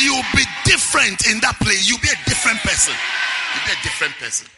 [0.00, 1.86] You'll be different in that place.
[1.86, 2.94] You'll be a different person.
[3.54, 4.48] You'll be a different person.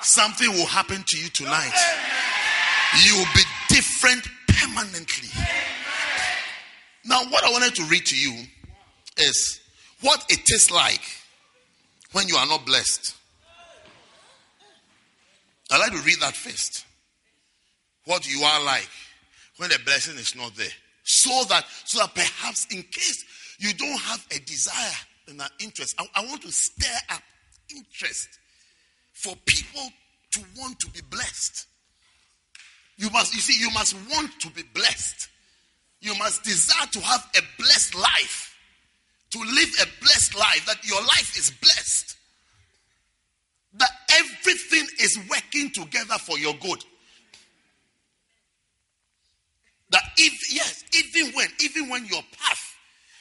[0.00, 1.76] Something will happen to you tonight.
[3.04, 5.28] You will be different permanently.
[7.04, 8.44] Now, what I wanted to read to you
[9.18, 9.60] is
[10.00, 11.02] what it is like
[12.12, 13.14] when you are not blessed.
[15.70, 16.86] I'd like to read that first.
[18.06, 18.88] What you are like
[19.58, 20.66] when the blessing is not there.
[21.04, 23.24] So that, so that perhaps in case
[23.58, 24.94] you don't have a desire
[25.28, 27.22] and an interest, I, I want to stir up
[27.74, 28.28] interest
[29.12, 29.82] for people
[30.32, 31.66] to want to be blessed.
[32.96, 35.28] You must, you see, you must want to be blessed.
[36.00, 38.56] You must desire to have a blessed life.
[39.30, 42.16] To live a blessed life, that your life is blessed.
[43.74, 46.82] That everything is working together for your good.
[49.90, 52.67] That if, yes, even when, even when your path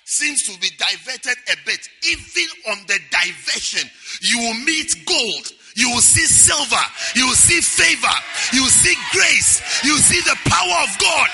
[0.08, 3.90] seems to be diverted a bit, even on the diversion,
[4.22, 8.16] you will meet gold, you will see silver, you will see favor,
[8.54, 11.30] you will see grace, you will see the power of God.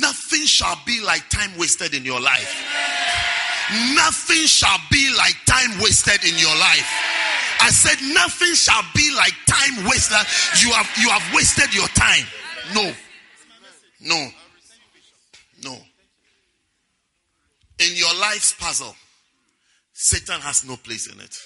[0.00, 2.64] Nothing shall be like time wasted in your life.
[3.92, 6.88] Nothing shall be like time wasted in your life.
[7.60, 10.16] I said nothing shall be like time wasted.
[10.64, 12.24] You have you have wasted your time.
[12.74, 12.94] No.
[14.04, 14.28] No.
[15.62, 15.78] No.
[17.78, 18.94] In your life's puzzle,
[19.92, 21.36] Satan has no place in it.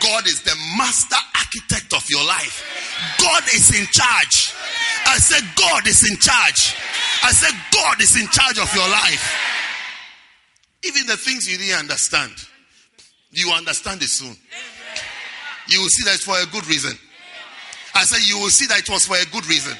[0.00, 2.64] God is the master architect of your life.
[3.20, 4.54] God is in charge.
[5.06, 6.76] I said, God is in charge.
[7.22, 9.36] I said, God is in charge of your life.
[10.84, 12.32] Even the things you didn't understand,
[13.32, 14.34] you understand it soon.
[15.68, 16.92] You will see that it's for a good reason.
[17.94, 19.76] I said, you will see that it was for a good reason.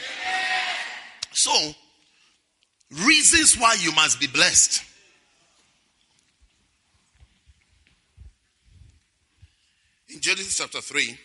[1.32, 1.74] So,
[2.90, 4.84] reasons why you must be blessed.
[10.12, 11.16] In Genesis chapter 3,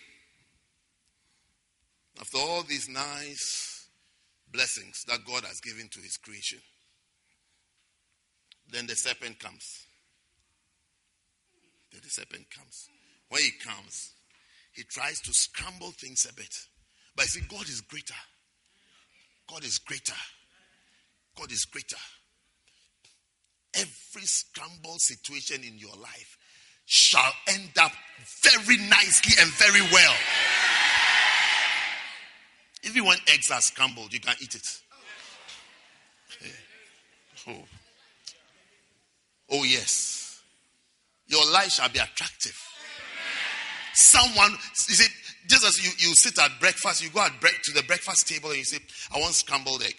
[2.22, 3.88] after all these nice
[4.52, 6.60] blessings that God has given to his creation,
[8.72, 9.86] then the serpent comes.
[11.92, 12.90] Then the serpent comes.
[13.30, 14.12] When he comes,
[14.74, 16.56] he tries to scramble things a bit.
[17.16, 18.14] But see, God is greater.
[19.50, 20.14] God is greater.
[21.38, 21.98] God is greater.
[23.76, 26.38] Every scrambled situation in your life
[26.86, 27.92] shall end up
[28.44, 30.14] very nicely and very well.
[32.84, 34.82] Even when eggs are scrambled, you can eat it.
[37.48, 37.64] Oh.
[39.52, 40.42] oh, yes.
[41.28, 42.60] Your life shall be attractive.
[43.94, 44.54] Someone,
[44.90, 45.12] is it
[45.48, 48.50] just as you, you sit at breakfast, you go at break, to the breakfast table
[48.50, 48.80] and you say,
[49.14, 49.96] I want scrambled egg.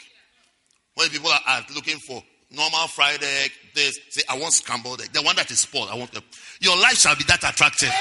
[0.94, 5.12] When people are, are looking for normal fried egg, this, say, I want scrambled egg.
[5.12, 6.22] The one that is spoiled, I want them.
[6.60, 7.92] Your life shall be that attractive.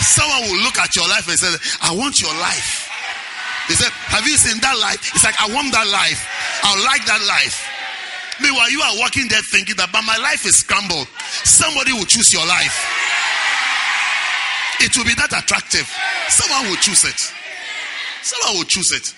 [0.00, 1.50] Someone will look at your life and say,
[1.82, 2.88] I want your life.
[3.66, 5.12] He said, Have you seen that life?
[5.14, 6.24] It's like, I want that life.
[6.62, 7.68] I like that life.
[8.40, 11.08] Meanwhile, you are walking there thinking that, but my life is scrambled.
[11.44, 12.97] Somebody will choose your life.
[14.80, 15.88] It will be that attractive.
[16.28, 17.20] Someone will choose it.
[18.22, 19.14] Someone will choose it.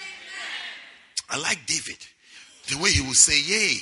[1.28, 1.98] I like David.
[2.68, 3.78] The way he will say, Yea,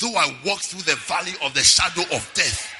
[0.00, 2.72] though I walk through the valley of the shadow of death,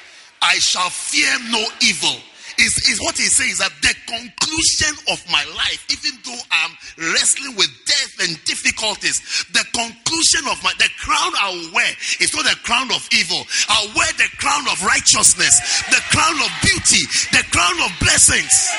[0.42, 2.16] I shall fear no evil.
[2.59, 6.73] Is, is what he says that the conclusion of my life, even though I'm
[7.12, 9.21] wrestling with death and difficulties,
[9.53, 13.42] the conclusion of my the crown I'll wear is not the crown of evil.
[13.69, 18.71] I'll wear the crown of righteousness, the crown of beauty, the crown of blessings.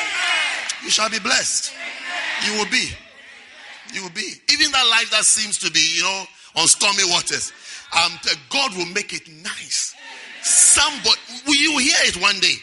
[0.83, 1.73] You shall be blessed.
[2.45, 2.89] You will be.
[3.93, 4.33] You will be.
[4.51, 6.23] Even that life that seems to be, you know,
[6.55, 7.53] on stormy waters.
[7.95, 8.11] Um,
[8.49, 9.95] God will make it nice.
[10.43, 12.55] Somebody, you will hear it one day.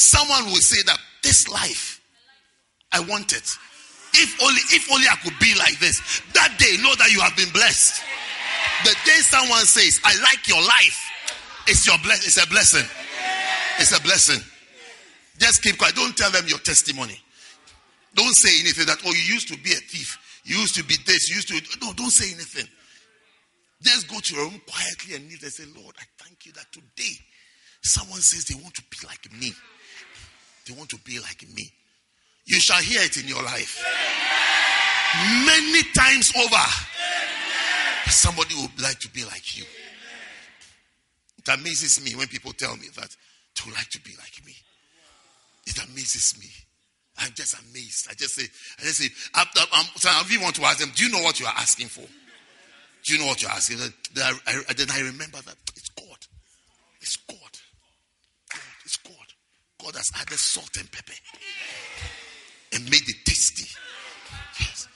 [0.00, 2.00] Someone will say that this life,
[2.92, 3.44] I want it.
[4.14, 6.00] If only, if only I could be like this.
[6.32, 8.02] That day, know that you have been blessed.
[8.84, 10.98] The day someone says, I like your life,
[11.68, 12.86] it's your bless, it's a blessing.
[13.78, 14.40] It's a blessing.
[15.38, 15.94] Just keep quiet.
[15.94, 17.18] Don't tell them your testimony.
[18.14, 20.18] Don't say anything that, oh, you used to be a thief.
[20.44, 21.30] You used to be this.
[21.30, 21.86] You used to.
[21.86, 22.66] No, don't say anything.
[23.82, 26.66] Just go to your room quietly and kneel and say, Lord, I thank you that
[26.72, 27.14] today
[27.82, 29.52] someone says they want to be like me.
[30.70, 31.72] They want to be like me.
[32.44, 33.84] You shall hear it in your life.
[35.44, 36.64] Many times over.
[38.06, 39.64] Somebody would like to be like you.
[41.38, 43.16] It amazes me when people tell me that
[43.66, 44.54] would like to be like me.
[45.66, 46.46] It amazes me.
[47.18, 48.06] I'm just amazed.
[48.08, 48.46] I just say,
[48.78, 49.46] I just say, um,
[49.96, 52.06] so I really want to ask them, do you know what you are asking for?
[53.02, 53.78] Do you know what you're asking?
[54.18, 56.26] I, I, then I remember that it's God.
[57.00, 57.36] It's God.
[58.52, 58.60] God.
[58.84, 59.14] It's God.
[59.82, 61.14] God has added salt and pepper
[62.72, 63.66] and made it tasty.
[64.58, 64.88] Yes.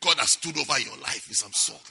[0.00, 1.82] God has stood over your life with some salt.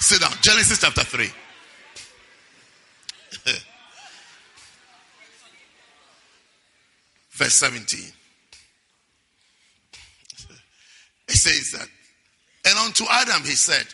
[0.00, 0.32] Sit down.
[0.42, 1.26] Genesis chapter 3.
[7.32, 8.00] Verse 17.
[11.28, 11.88] It says that,
[12.68, 13.86] and unto Adam he said,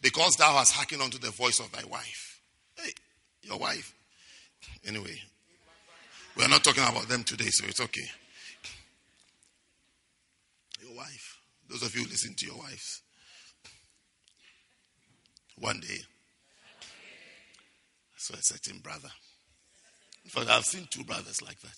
[0.00, 2.40] Because thou hast hearkened unto the voice of thy wife.
[2.76, 2.92] Hey,
[3.42, 3.94] your wife.
[4.86, 5.20] Anyway,
[6.36, 8.08] we are not talking about them today, so it's okay.
[10.82, 11.38] Your wife.
[11.68, 13.02] Those of you listen to your wives.
[15.58, 15.98] One day,
[16.80, 19.10] I saw a certain brother.
[20.24, 21.76] In fact, I've seen two brothers like that.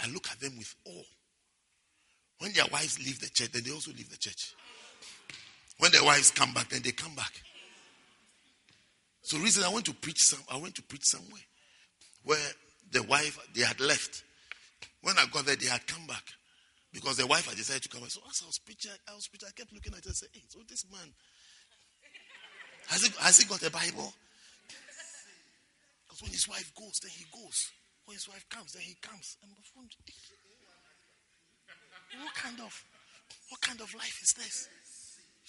[0.00, 1.04] I look at them with awe.
[2.38, 4.54] When their wives leave the church, then they also leave the church.
[5.84, 7.44] When their wives come back, then they come back.
[9.20, 11.44] So reason I went to preach some I went to preach somewhere
[12.24, 12.40] where
[12.90, 14.24] the wife they had left.
[15.02, 16.24] When I got there, they had come back.
[16.90, 18.12] Because the wife had decided to come back.
[18.12, 20.30] So as I was preaching, I was preaching, I kept looking at it and said,
[20.32, 21.12] Hey, so this man
[22.88, 24.08] has he, has he got a Bible?
[26.08, 27.60] Because when his wife goes, then he goes.
[28.06, 29.36] When his wife comes, then he comes.
[29.44, 29.52] And
[32.24, 32.72] what kind of
[33.50, 34.68] what kind of life is this?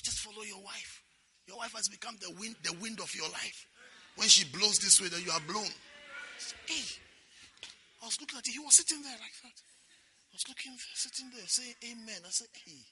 [0.06, 1.02] You just follow your wife.
[1.48, 3.66] Your wife has become the wind, the wind of your life.
[4.18, 5.66] When she blows this way, then you are blown.
[6.70, 6.86] Hey,
[8.02, 8.54] I was looking at him.
[8.54, 9.58] He was sitting there like that.
[9.58, 12.22] I was looking, sitting there, saying Amen.
[12.22, 12.86] I said, Hey,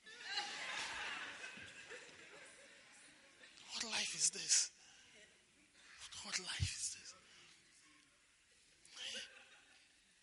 [3.78, 4.72] what life is this?
[6.26, 7.14] What life is this?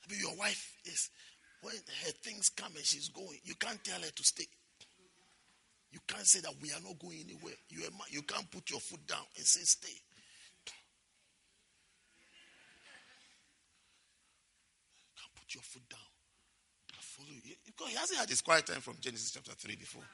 [0.02, 1.08] I mean, your wife is
[1.62, 4.46] when her things come and she's going, you can't tell her to stay.
[5.92, 7.54] You can't say that we are not going anywhere.
[7.68, 9.98] You, are, you can't put your foot down and say stay.
[15.16, 15.98] Can't put your foot down.
[16.92, 17.54] I follow you.
[17.66, 20.04] Because he hasn't had his quiet time from Genesis chapter 3 before.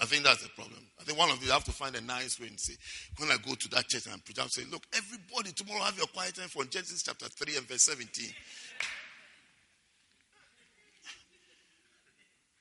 [0.00, 0.86] I think that's the problem.
[1.00, 2.74] I think one of you have to find a nice way and say,
[3.16, 6.06] when I go to that church and preach, I'm saying, look, everybody tomorrow have your
[6.08, 8.30] quiet time from Genesis chapter 3 and verse 17.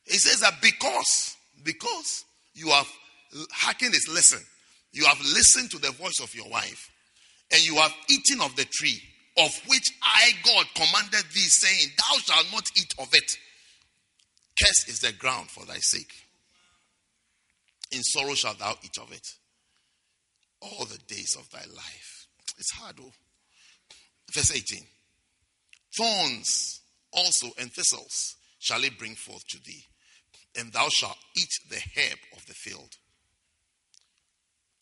[0.06, 2.88] He says that because, because you have
[3.52, 4.40] hearkened his lesson,
[4.92, 6.90] you have listened to the voice of your wife,
[7.52, 9.02] and you have eaten of the tree
[9.38, 13.38] of which I, God, commanded thee, saying, Thou shalt not eat of it.
[14.58, 16.14] Cursed is the ground for thy sake.
[17.92, 19.28] In sorrow shalt thou eat of it
[20.62, 22.28] all the days of thy life.
[22.58, 23.12] It's hard, though.
[24.34, 24.80] Verse 18
[25.98, 29.86] Thorns also and thistles shall it bring forth to thee
[30.58, 32.98] and thou shalt eat the herb of the field.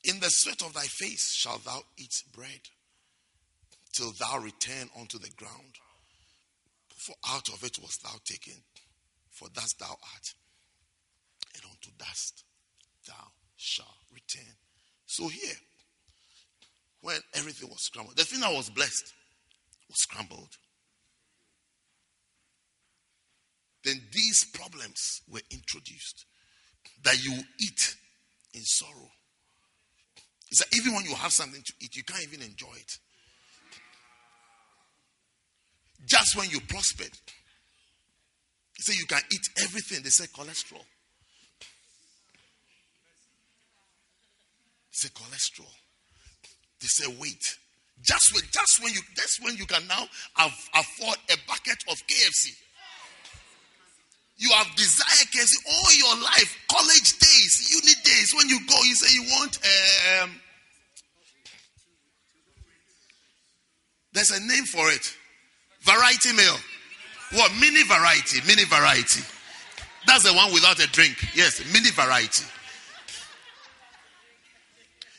[0.03, 2.61] In the sweat of thy face shalt thou eat bread,
[3.93, 5.77] till thou return unto the ground.
[6.97, 8.61] For out of it wast thou taken,
[9.29, 10.33] for dust thou art,
[11.55, 12.43] and unto dust
[13.07, 14.53] thou shalt return.
[15.05, 15.55] So here,
[17.01, 19.13] when everything was scrambled, the thing that was blessed
[19.89, 20.49] was scrambled.
[23.83, 26.25] Then these problems were introduced
[27.03, 27.95] that you eat
[28.53, 29.11] in sorrow.
[30.49, 32.97] He said, even when you have something to eat, you can't even enjoy it.
[36.05, 37.11] Just when you prospered,
[38.75, 40.03] he said you can eat everything.
[40.03, 40.83] They say cholesterol.
[44.89, 45.71] He said cholesterol.
[46.81, 47.57] They say weight.
[48.01, 50.03] Just when, just when you, that's when you can now
[50.35, 52.51] afford a bucket of KFC.
[54.37, 58.33] You have desired KFC all your life, college days, uni days.
[58.35, 59.59] When you go, you say you want.
[60.23, 60.31] Um,
[64.13, 65.13] there's a name for it.
[65.81, 66.55] Variety meal.
[67.33, 67.51] What?
[67.59, 68.39] Mini variety.
[68.47, 69.21] Mini variety.
[70.05, 71.15] That's the one without a drink.
[71.35, 72.45] Yes, mini variety.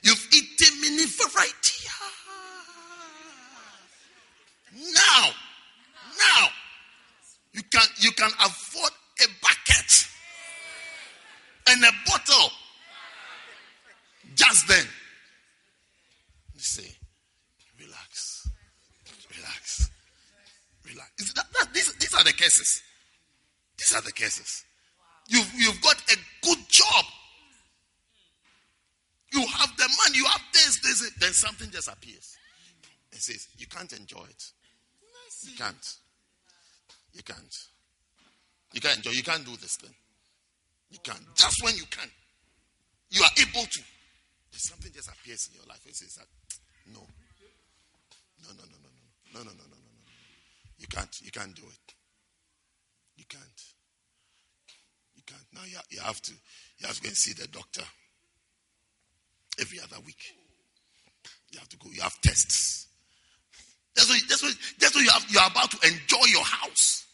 [0.03, 1.89] You've eaten mini variety.
[4.77, 5.31] Now,
[6.19, 6.49] now,
[7.53, 8.91] you can you can afford
[11.75, 12.51] and a bottle.
[14.35, 14.85] Just then,
[16.55, 16.91] you say,
[17.79, 18.49] relax,
[19.37, 19.91] relax,
[20.89, 21.33] relax.
[21.35, 22.83] That, that, these, these are the cases.
[23.79, 24.65] These are the cases.
[25.29, 27.05] You've, you've got a good job.
[29.33, 32.37] You have the money, you have this, this, then something just appears
[33.13, 34.51] and says, You can't enjoy it.
[35.43, 35.95] You can't.
[37.13, 37.59] You can't.
[38.73, 39.11] You can't enjoy.
[39.11, 39.95] You can't do this thing.
[40.95, 41.19] You can.
[41.35, 42.09] Just when you can.
[43.11, 43.81] You are able to.
[44.51, 46.27] There's Something just appears in your life and says that,
[46.87, 47.01] no.
[48.47, 49.03] No, no, no, no, no.
[49.35, 50.13] No, no, no, no, no, no.
[50.79, 51.11] You can't.
[51.21, 51.95] You can't do it.
[53.17, 53.61] You can't.
[55.17, 55.43] You can't.
[55.53, 56.33] Now you, you have to.
[56.79, 57.83] You have to go and see the doctor
[59.61, 60.23] every other week.
[61.51, 61.91] You have to go.
[61.91, 62.87] You have tests.
[63.97, 67.07] That's what, that's what, that's what you, have, you are about to enjoy your house.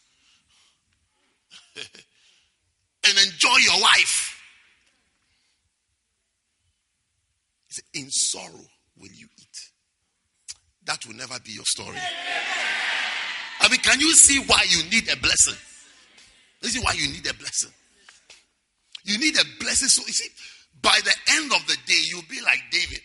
[3.07, 4.42] and enjoy your wife.
[7.68, 9.59] Said, In sorrow will you eat.
[10.84, 11.98] That will never be your story.
[13.61, 15.57] I mean, can you see why you need a blessing?
[16.62, 17.70] This is why you need a blessing.
[19.05, 19.88] You need a blessing.
[19.88, 20.28] So, you see,
[20.82, 23.01] by the end of the day, you'll be like David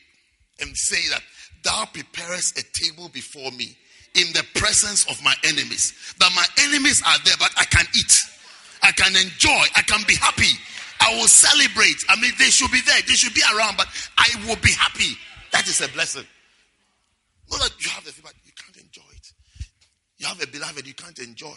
[0.60, 1.22] and say that
[1.64, 3.76] Thou preparest a table before me
[4.14, 5.94] in the presence of my enemies.
[6.20, 8.22] That my enemies are there, but I can eat.
[8.86, 9.64] I can enjoy.
[9.76, 10.54] I can be happy.
[11.02, 11.98] I will celebrate.
[12.08, 13.02] I mean, they should be there.
[13.08, 15.18] They should be around, but I will be happy.
[15.52, 16.26] That is a blessing.
[17.50, 19.32] Not that you have the thing, but you can't enjoy it.
[20.18, 21.56] You have a beloved, you can't enjoy.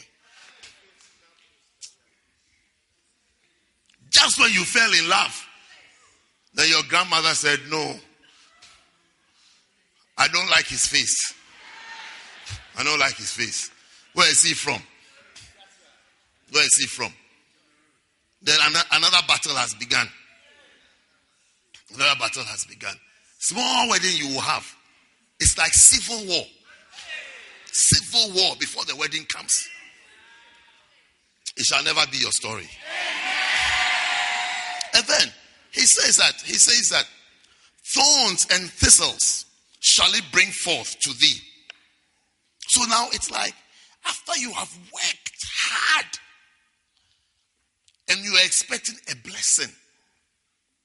[4.11, 5.47] Just when you fell in love,
[6.55, 7.95] then your grandmother said, No,
[10.17, 11.35] I don't like his face.
[12.79, 13.71] I don't like his face.
[14.15, 14.81] Where is he from?
[16.51, 17.13] Where is he from?
[18.43, 18.59] Then
[18.93, 20.09] another battle has begun.
[21.95, 22.95] Another battle has begun.
[23.39, 24.67] Small wedding you will have.
[25.41, 26.45] It's like civil war.
[27.67, 29.69] Civil war before the wedding comes.
[31.57, 32.69] It shall never be your story.
[34.95, 35.33] And then
[35.73, 37.07] he says that he says that
[37.85, 39.47] thorns and thistles
[39.81, 41.41] shall it bring forth to thee.
[42.69, 43.55] So now it's like
[44.07, 46.07] after you have worked hard
[48.11, 49.73] and you are expecting a blessing,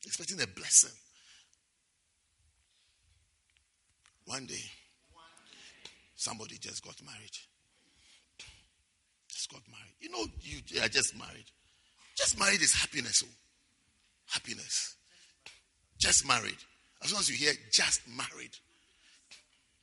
[0.05, 0.91] expecting a blessing.
[4.26, 4.63] One day,
[6.15, 7.38] somebody just got married.
[9.30, 9.95] Just got married.
[9.99, 11.45] You know, you are just married.
[12.15, 13.24] Just married is happiness.
[13.26, 13.32] Oh.
[14.28, 14.95] Happiness.
[15.97, 16.57] Just married.
[17.03, 18.51] As long as you hear just married,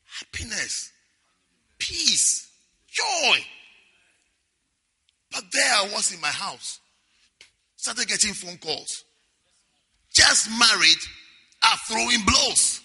[0.04, 0.90] happiness,
[1.78, 2.50] peace,
[2.88, 3.38] joy.
[5.30, 6.80] But there I was in my house,
[7.80, 9.04] started getting phone calls.
[10.12, 10.98] Just married
[11.64, 12.82] are throwing blows.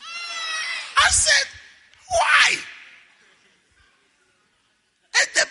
[0.98, 1.48] I said,
[2.10, 2.56] why?
[5.20, 5.46] And the,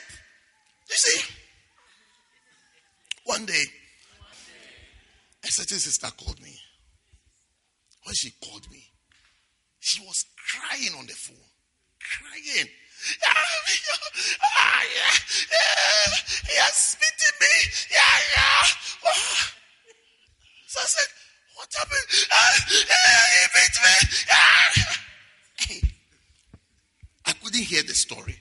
[0.88, 1.34] you see,
[3.26, 3.64] one day,
[5.44, 6.56] a certain sister called me.
[8.04, 8.82] When she called me,
[9.80, 11.36] she was crying on the phone
[12.00, 12.68] crying.
[16.48, 17.54] He has smitten me.
[17.90, 18.62] Yeah, yeah.
[20.66, 21.08] So I said,
[21.56, 22.08] What happened?
[22.10, 23.94] He beat me.
[27.26, 28.38] I couldn't hear the story.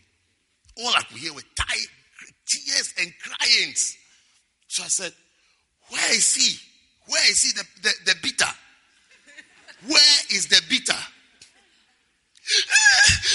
[0.78, 1.41] All I could hear were
[2.47, 3.74] tears and crying.
[4.68, 5.14] So I said,
[5.89, 6.57] Where is he?
[7.07, 8.53] Where is he, the, the, the?
[9.88, 10.93] Where is the beater?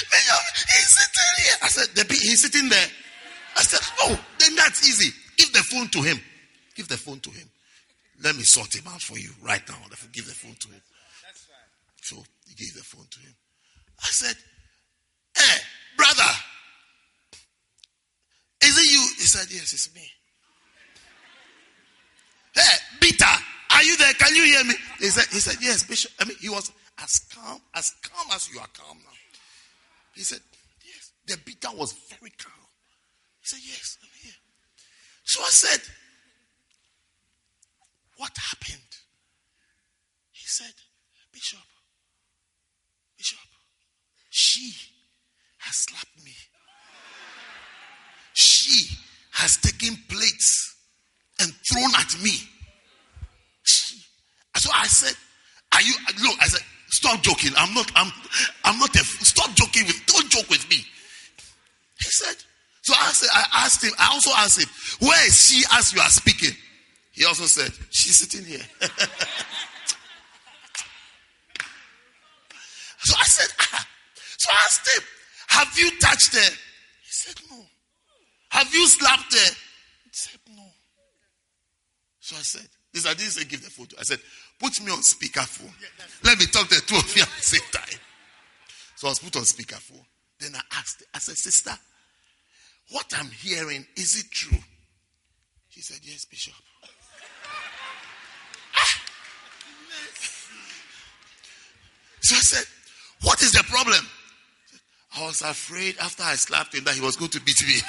[0.00, 1.54] He's sitting here.
[1.62, 2.86] I said, the, he's sitting there.
[3.56, 5.12] I said, oh, then that's easy.
[5.36, 6.20] Give the phone to him.
[6.74, 7.48] Give the phone to him.
[8.22, 9.76] Let me sort him out for you right now.
[10.12, 10.80] Give the phone to him.
[12.02, 13.34] So he gave the phone to him.
[14.00, 14.36] I said,
[15.36, 15.58] Hey,
[15.96, 16.30] brother,
[18.64, 19.00] is it you?
[19.18, 20.08] He said, Yes, it's me.
[22.54, 23.24] Hey, Peter,
[23.70, 24.12] are you there?
[24.14, 24.74] Can you hear me?
[24.98, 26.10] He said, he said, Yes, Bishop.
[26.18, 26.72] I mean, he was
[27.02, 29.17] as calm, as calm as you are calm now.
[30.18, 30.40] He said,
[30.84, 31.12] Yes.
[31.28, 32.66] The beater was very calm.
[33.38, 34.32] He said, Yes, I'm here.
[35.22, 35.80] So I said,
[38.16, 38.82] What happened?
[40.32, 40.74] He said,
[41.32, 41.60] Bishop,
[43.16, 43.38] Bishop,
[44.28, 44.72] she
[45.58, 46.32] has slapped me.
[48.34, 48.96] She
[49.34, 50.74] has taken plates
[51.40, 52.32] and thrown at me.
[53.62, 54.02] She.
[54.56, 55.14] So I said,
[55.72, 55.94] Are you
[56.24, 56.36] look?
[56.40, 57.52] I said, Stop joking.
[57.56, 58.10] I'm not, I'm
[58.64, 60.76] I'm not a stop joking with don't joke with me.
[60.76, 62.36] He said,
[62.82, 64.68] so I said, I asked him, I also asked him,
[65.06, 66.56] where is she as you are speaking?
[67.18, 68.62] He also said, She's sitting here.
[73.00, 73.86] so I said, ah.
[74.38, 75.02] So I asked him,
[75.48, 76.50] Have you touched her?
[77.02, 77.66] He said, No.
[78.50, 79.54] Have you slapped her?
[80.04, 80.62] He said, No.
[82.20, 83.96] So I said, This I didn't say give the photo.
[83.98, 84.20] I said,
[84.58, 85.72] Put me on speakerphone.
[86.24, 88.00] Let me talk to the two of you at the same time.
[88.96, 90.04] So I was put on speakerphone.
[90.40, 91.72] Then I asked, I said, Sister,
[92.90, 94.58] what I'm hearing, is it true?
[95.68, 96.54] She said, Yes, Bishop.
[98.74, 99.02] Ah!
[102.20, 102.64] So I said,
[103.22, 104.04] What is the problem?
[105.16, 107.74] I was afraid after I slapped him that he was going to beat me.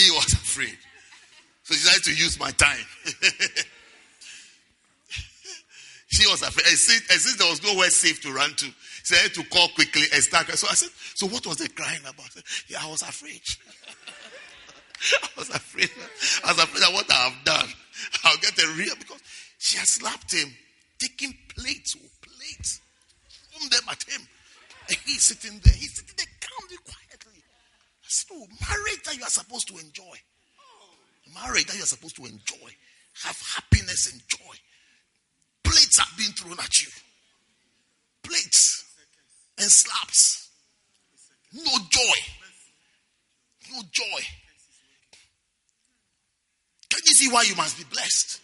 [0.00, 0.78] she was afraid.
[1.64, 2.84] So she decided to use my time.
[6.08, 6.66] she was afraid.
[6.66, 8.66] Since, there was nowhere safe to run to,
[9.04, 10.48] she had to call quickly and start.
[10.48, 12.24] So I said, So what was they crying about?
[12.24, 13.42] I said, yeah, I was afraid.
[15.22, 15.90] I was afraid.
[16.44, 17.68] I was afraid of what I have done.
[18.24, 19.20] I'll get a real because
[19.58, 20.50] she had slapped him,
[20.98, 22.80] taking plates or oh, plates,
[23.52, 24.22] thrown them at him.
[24.88, 25.74] And he's sitting there.
[25.74, 27.42] He's sitting there calmly, quietly.
[27.42, 30.16] I said, Oh, marriage that you are supposed to enjoy.
[31.34, 32.70] Marriage that you are supposed to enjoy.
[33.24, 34.54] Have happiness and joy.
[35.64, 36.88] Plates are being thrown at you.
[38.22, 38.84] Plates
[39.58, 40.48] and slaps.
[41.52, 42.18] No joy.
[43.72, 44.20] No joy.
[46.90, 48.40] Can you see why you must be blessed?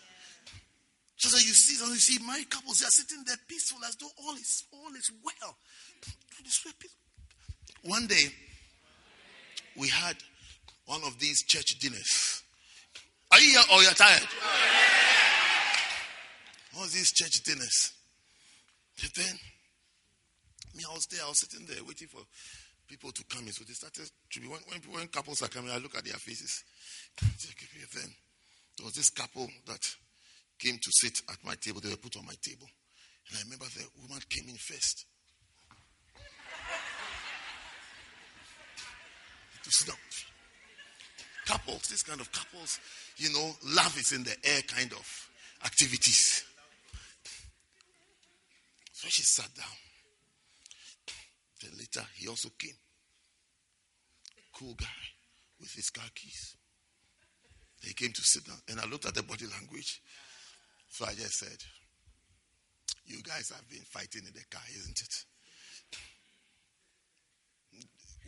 [1.16, 3.96] So that you see, so you see married couples, they are sitting there peaceful as
[3.96, 5.56] though all is all is well.
[7.82, 8.24] One day,
[9.76, 10.16] we had
[10.86, 12.42] one of these church dinners.
[13.32, 14.26] Are you here or you're tired?
[16.76, 17.92] All these church dinners.
[19.14, 19.38] Then,
[20.74, 22.20] me, I was there, I was sitting there waiting for
[22.88, 23.52] people to come in.
[23.52, 26.14] So they started to be, when, when, when couples are coming, I look at their
[26.14, 26.64] faces.
[27.20, 28.10] Then
[28.76, 29.86] there was this couple that
[30.58, 31.80] came to sit at my table.
[31.80, 32.68] They were put on my table.
[33.28, 35.06] And I remember the woman came in first.
[39.66, 39.96] to sit down.
[41.44, 42.78] Couples, this kind of couples,
[43.16, 45.30] you know, love is in the air kind of
[45.64, 46.44] activities.
[48.92, 49.66] So she sat down.
[51.62, 52.76] Then later, he also came.
[54.54, 54.86] Cool guy
[55.60, 56.56] with his car keys.
[57.82, 60.00] He came to sit down, and I looked at the body language.
[60.88, 61.58] So I just said,
[63.06, 65.24] You guys have been fighting in the car, isn't it?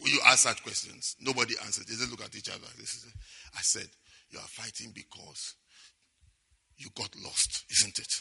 [0.01, 1.17] Will you ask such questions?
[1.21, 1.87] Nobody answered.
[1.89, 2.67] They just look at each other.
[3.57, 3.89] I said,
[4.31, 5.55] You are fighting because
[6.77, 8.13] you got lost, isn't it?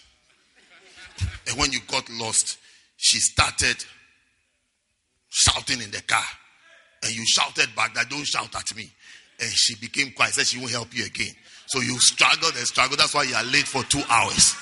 [1.47, 2.57] And when you got lost,
[2.97, 3.83] she started
[5.29, 6.23] shouting in the car.
[7.03, 8.91] And you shouted back that don't shout at me.
[9.39, 11.33] And she became quiet, said she won't help you again.
[11.67, 12.99] So you struggled and struggled.
[12.99, 14.55] That's why you are late for two hours.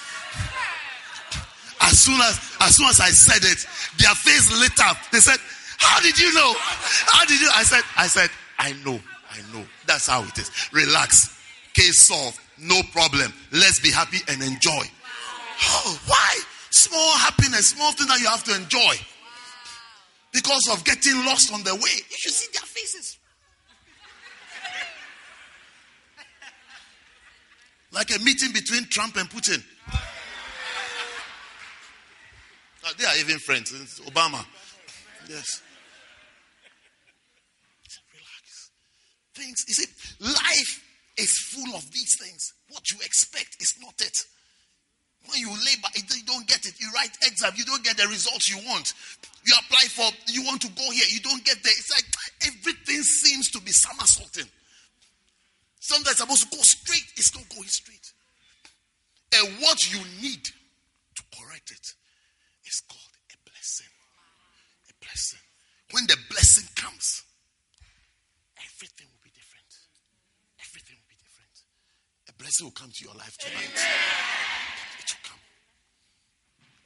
[1.81, 3.65] As soon as as soon as I said it,
[3.99, 4.97] their face lit up.
[5.11, 5.37] They said,
[5.77, 6.53] How did you know?
[6.57, 7.49] How did you?
[7.55, 8.99] I said, I said, I know,
[9.35, 9.65] I know.
[9.85, 10.49] That's how it is.
[10.71, 11.37] Relax.
[11.73, 12.39] Case solved.
[12.57, 13.33] No problem.
[13.51, 14.83] Let's be happy and enjoy.
[15.63, 16.39] Oh, why?
[16.69, 18.95] Small happiness, small thing that you have to enjoy.
[20.31, 21.81] Because of getting lost on the way.
[21.81, 23.17] You should see their faces.
[27.91, 29.63] Like a meeting between Trump and Putin.
[32.83, 33.71] Ah, they are even friends.
[33.71, 34.45] It's Obama.
[35.29, 35.61] Yes.
[39.35, 39.87] Things, you see,
[40.19, 40.83] life
[41.17, 42.53] is full of these things.
[42.69, 44.17] What you expect is not it.
[45.27, 46.79] When you labor, you don't get it.
[46.79, 48.93] You write exam, you don't get the results you want.
[49.45, 51.73] You apply for, you want to go here, you don't get there.
[51.77, 52.05] It's like
[52.47, 54.49] everything seems to be somersaulting.
[55.79, 58.11] Sometimes supposed to go straight, it's not going straight.
[59.37, 61.85] And what you need to correct it
[62.65, 63.91] is called a blessing.
[64.89, 65.45] A blessing.
[65.91, 67.23] When the blessing comes,
[68.57, 69.69] everything will be different.
[70.61, 71.55] Everything will be different.
[72.29, 73.73] A blessing will come to your life tonight.
[75.01, 75.41] It will come.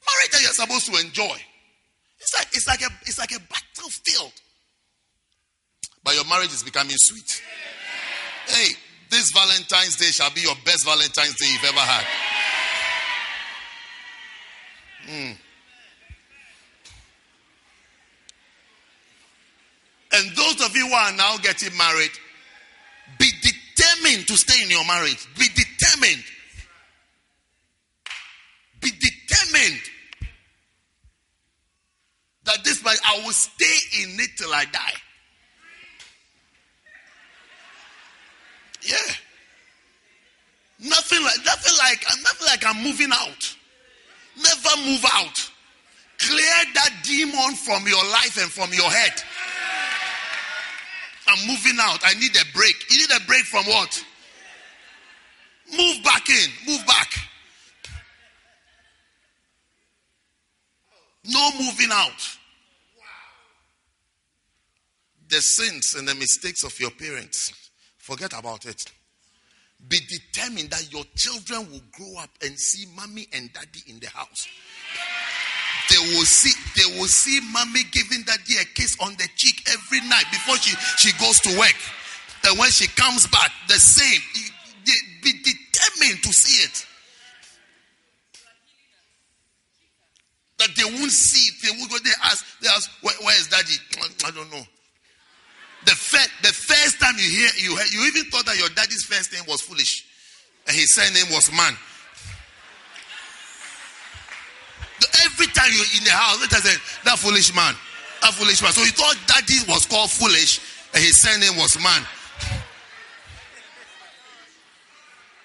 [0.07, 1.36] Marriage that you're supposed to enjoy.
[2.18, 4.32] It's like it's like a it's like a battlefield.
[6.01, 7.43] But your marriage is becoming sweet.
[8.47, 8.70] Hey,
[9.10, 12.05] this Valentine's Day shall be your best Valentine's Day you've ever had.
[15.10, 15.38] Mm.
[20.14, 22.12] And those of you who are now getting married,
[23.89, 25.27] determined to stay in your marriage.
[25.37, 26.23] Be determined.
[28.81, 29.81] Be determined
[32.45, 34.93] that this marriage, I will stay in it till I die.
[38.81, 38.95] Yeah.
[40.79, 43.55] Nothing like nothing like nothing like I'm moving out.
[44.37, 45.51] Never move out.
[46.17, 49.21] Clear that demon from your life and from your head.
[51.27, 51.99] I'm moving out.
[52.03, 52.78] I need a break.
[52.89, 54.05] You need a break from what?
[55.77, 56.49] Move back in.
[56.67, 57.07] Move back.
[61.25, 62.37] No moving out.
[65.29, 67.53] The sins and the mistakes of your parents,
[67.97, 68.83] forget about it.
[69.87, 74.09] Be determined that your children will grow up and see mommy and daddy in the
[74.09, 74.47] house.
[75.89, 80.01] They will see, they will see mommy giving daddy a kiss on the cheek every
[80.07, 81.75] night before she, she goes to work.
[82.45, 84.21] And when she comes back, the same.
[85.23, 86.85] Be determined to see it.
[90.59, 91.55] That they won't see it.
[91.63, 93.75] They will go there ask, they ask, where, where is daddy?
[94.25, 94.63] I don't know.
[95.85, 99.03] The, first, the first time you hear, you, hear, you even thought that your daddy's
[99.03, 100.05] first name was foolish.
[100.67, 101.73] And his second name was man.
[105.25, 106.75] Every time you're in the house, let say,
[107.05, 107.73] that foolish man.
[108.21, 108.71] That foolish man.
[108.73, 110.59] So you thought daddy was called foolish
[110.93, 112.03] and his surname was man.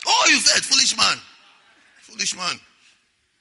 [0.06, 1.18] Oh, you said foolish man.
[2.02, 2.56] Foolish man.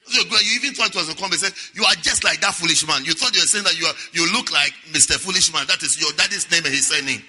[0.06, 1.40] So you even thought it was a comment.
[1.40, 3.06] Said you are just like that foolish man.
[3.06, 5.16] You thought you were saying that you are you look like Mr.
[5.16, 5.66] Foolish Man.
[5.68, 7.24] That is your daddy's name and his surname.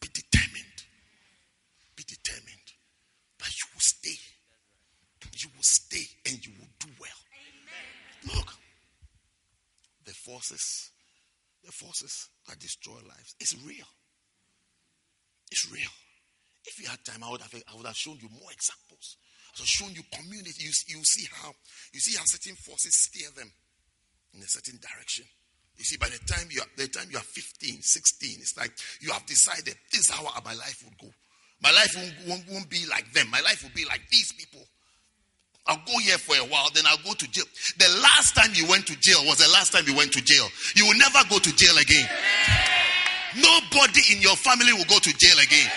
[0.00, 0.78] Be determined.
[1.94, 2.68] Be determined
[3.38, 4.18] that you will stay.
[5.38, 7.20] You will stay and you will do well.
[8.26, 8.36] Amen.
[8.36, 8.54] Look,
[10.04, 10.90] the forces,
[11.64, 13.86] the forces that destroy lives, it's real.
[15.52, 15.92] It's real.
[16.64, 19.20] If you had time, I would have, I would have shown you more examples.
[19.52, 20.64] I would have shown you community.
[20.64, 21.52] You, you see how
[21.92, 23.52] you see how certain forces steer them
[24.32, 25.26] in a certain direction.
[25.76, 28.72] You see, by the time you are, the time you are 15, 16, it's like
[29.00, 31.12] you have decided this is how my life would go.
[31.60, 33.28] My life won't, won't, won't be like them.
[33.30, 34.64] My life will be like these people.
[35.66, 37.44] I'll go here for a while, then I'll go to jail.
[37.78, 40.48] The last time you went to jail was the last time you went to jail.
[40.74, 42.08] You will never go to jail again.
[43.36, 45.70] Nobody in your family will go to jail again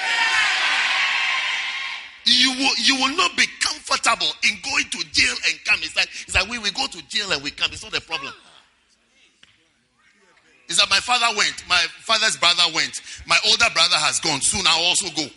[2.25, 5.79] you will you will not be comfortable in going to jail and come.
[5.83, 7.71] It's like it's like we, we go to jail and we come.
[7.71, 8.33] It's not a problem.
[10.67, 14.41] It's that my father went, my father's brother went, my older brother has gone.
[14.41, 15.27] Soon I'll also go.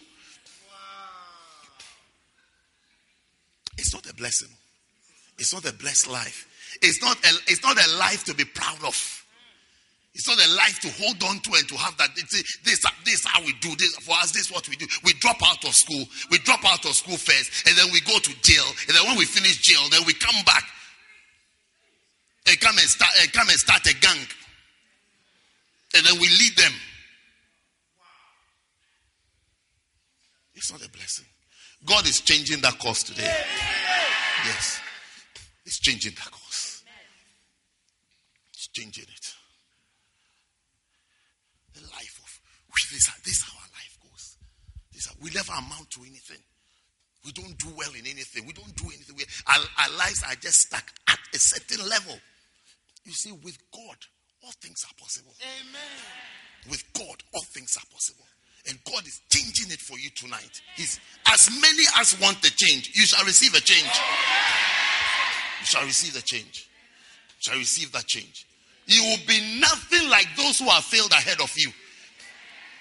[3.77, 4.49] It's not a blessing.
[5.39, 6.47] It's not a blessed life.
[6.81, 9.18] It's not a, it's not a life to be proud of.
[10.19, 12.11] It's not a life to hold on to and to have that.
[12.17, 13.71] This, this, this how we do.
[13.77, 14.33] This for us.
[14.33, 14.85] This is what we do.
[15.05, 16.05] We drop out of school.
[16.33, 18.65] We drop out of school first, and then we go to jail.
[18.89, 20.65] And then when we finish jail, then we come back
[22.49, 24.27] and come and start and come and start a gang.
[25.95, 26.73] And then we lead them.
[30.57, 31.27] It's not a blessing.
[31.87, 33.33] God is changing that course today.
[34.45, 34.81] Yes.
[35.63, 36.83] He's changing that course.
[38.53, 39.19] He's changing it.
[42.91, 44.37] this, this is how our life goes.
[44.93, 46.43] This how, we never amount to anything.
[47.25, 48.47] We don't do well in anything.
[48.47, 49.17] We don't do anything.
[49.17, 52.15] We, our, our lives are just stuck at a certain level.
[53.05, 53.97] You see, with God,
[54.45, 55.33] all things are possible.
[55.61, 56.71] Amen.
[56.71, 58.25] With God, all things are possible.
[58.69, 60.61] And God is changing it for you tonight.
[60.77, 61.01] He's
[61.33, 63.91] as many as want the change, you shall receive a change.
[65.61, 66.69] You shall receive the change.
[67.39, 68.47] You shall receive that change.
[68.87, 71.71] You will be nothing like those who are failed ahead of you.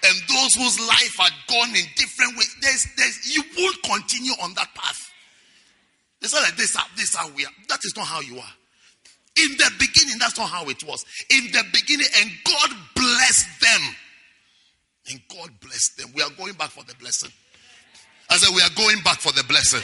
[0.04, 4.54] And those whose life had gone in different ways, there's, there's, you won't continue on
[4.54, 5.10] that path.
[6.20, 7.52] It's not like this, this how we are.
[7.68, 8.52] That is not how you are.
[9.36, 11.04] In the beginning, that's not how it was.
[11.30, 13.94] In the beginning, and God blessed them.
[15.10, 16.10] And God blessed them.
[16.14, 17.30] We are going back for the blessing.
[18.30, 19.80] I said, we are going back for the blessing.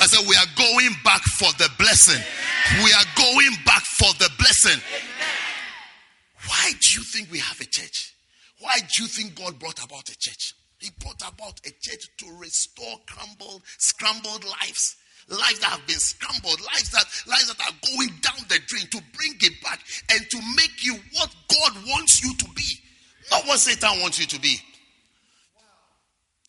[0.00, 2.22] I said, we are going back for the blessing.
[2.84, 4.80] We are going back for the blessing.
[6.46, 8.14] Why do you think we have a church?
[8.60, 10.54] Why do you think God brought about a church?
[10.78, 14.96] He brought about a church to restore crumbled, scrambled lives.
[15.28, 19.02] Lives that have been scrambled, lives that lives that are going down the drain to
[19.12, 19.80] bring it back
[20.10, 22.80] and to make you what God wants you to be.
[23.30, 24.56] Not what Satan wants you to be.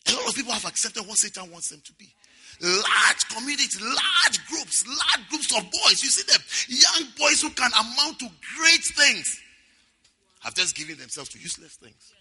[0.08, 2.08] A lot of people have accepted what Satan wants them to be.
[2.62, 6.02] Large communities, large groups, large groups of boys.
[6.02, 9.40] You see them, young boys who can amount to great things,
[10.40, 12.14] have just given themselves to useless things.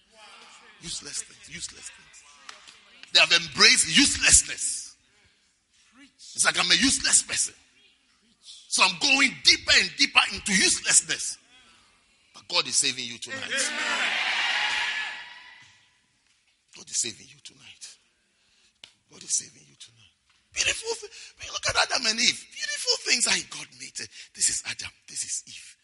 [0.80, 2.24] Useless things, useless things.
[3.12, 4.96] They have embraced uselessness.
[6.34, 7.54] It's like I'm a useless person.
[8.68, 11.38] So I'm going deeper and deeper into uselessness.
[12.34, 13.70] But God is saving you tonight.
[16.76, 17.96] God is saving you tonight.
[19.10, 20.12] God is saving you tonight.
[20.54, 21.08] Beautiful.
[21.52, 22.46] Look at Adam and Eve.
[22.52, 23.96] Beautiful things that God made.
[24.34, 24.92] This is Adam.
[25.08, 25.76] This is Eve.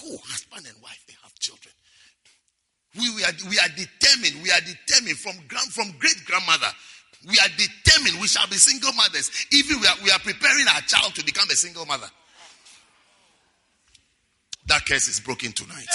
[0.00, 1.02] Go, husband and wife.
[1.06, 1.74] They have children.
[2.96, 4.42] We, we, are, we are determined.
[4.42, 6.70] We are determined from grand, from great grandmother.
[7.26, 9.30] We are determined we shall be single mothers.
[9.52, 12.06] Even we are, we are preparing our child to become a single mother.
[14.66, 15.86] That curse is broken tonight.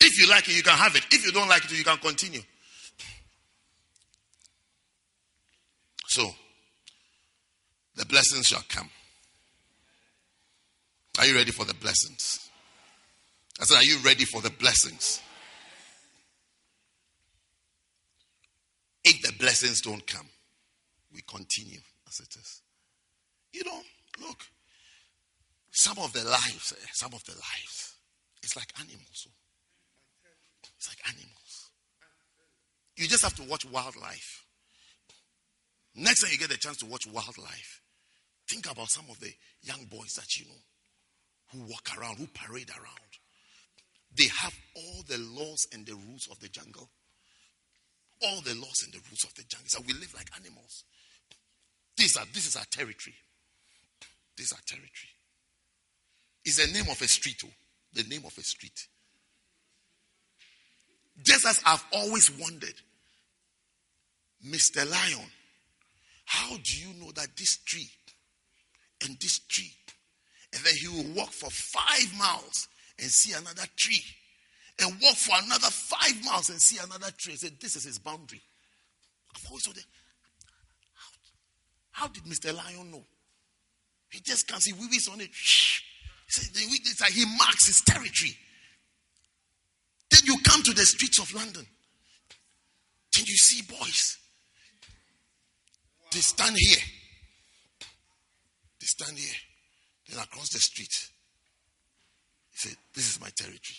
[0.00, 1.04] If you like it, you can have it.
[1.10, 2.40] If you don't like it, you can continue.
[6.08, 6.28] So,
[7.94, 8.90] the blessings shall come.
[11.18, 12.50] Are you ready for the blessings?
[13.60, 15.20] I said, Are you ready for the blessings?
[19.04, 20.28] If the blessings don't come,
[21.12, 22.62] we continue as it is.
[23.52, 23.80] You know,
[24.20, 24.38] look,
[25.70, 27.94] some of the lives, eh, some of the lives,
[28.42, 29.26] it's like animals.
[30.76, 31.70] It's like animals.
[32.96, 34.44] You just have to watch wildlife.
[35.94, 37.82] Next time you get a chance to watch wildlife,
[38.48, 39.32] think about some of the
[39.62, 40.60] young boys that you know
[41.52, 43.10] who walk around, who parade around.
[44.16, 46.88] They have all the laws and the rules of the jungle.
[48.22, 49.68] All the laws and the rules of the jungle.
[49.68, 50.84] So we live like animals.
[51.96, 53.16] This, are, this is our territory.
[54.36, 55.10] This is our territory.
[56.44, 57.48] It's the name of a street, oh,
[57.92, 58.86] the name of a street.
[61.22, 62.74] Just as I've always wondered,
[64.46, 64.90] Mr.
[64.90, 65.26] Lion,
[66.24, 67.90] how do you know that this tree
[69.04, 69.70] and this tree,
[70.52, 74.02] and then he will walk for five miles and see another tree,
[74.80, 77.98] and walk for another five miles and see another tree, and say, This is his
[77.98, 78.40] boundary.
[81.92, 82.54] How, how did Mr.
[82.54, 83.04] Lion know?
[84.10, 85.30] He just can't see weeds on it.
[86.26, 88.36] It's like he marks his territory.
[90.10, 91.66] Then you come to the streets of London.
[93.14, 94.18] Then you see boys.
[96.12, 96.82] They stand here.
[98.80, 99.34] They stand here.
[100.18, 101.10] Across the street.
[102.50, 103.78] He said, This is my territory.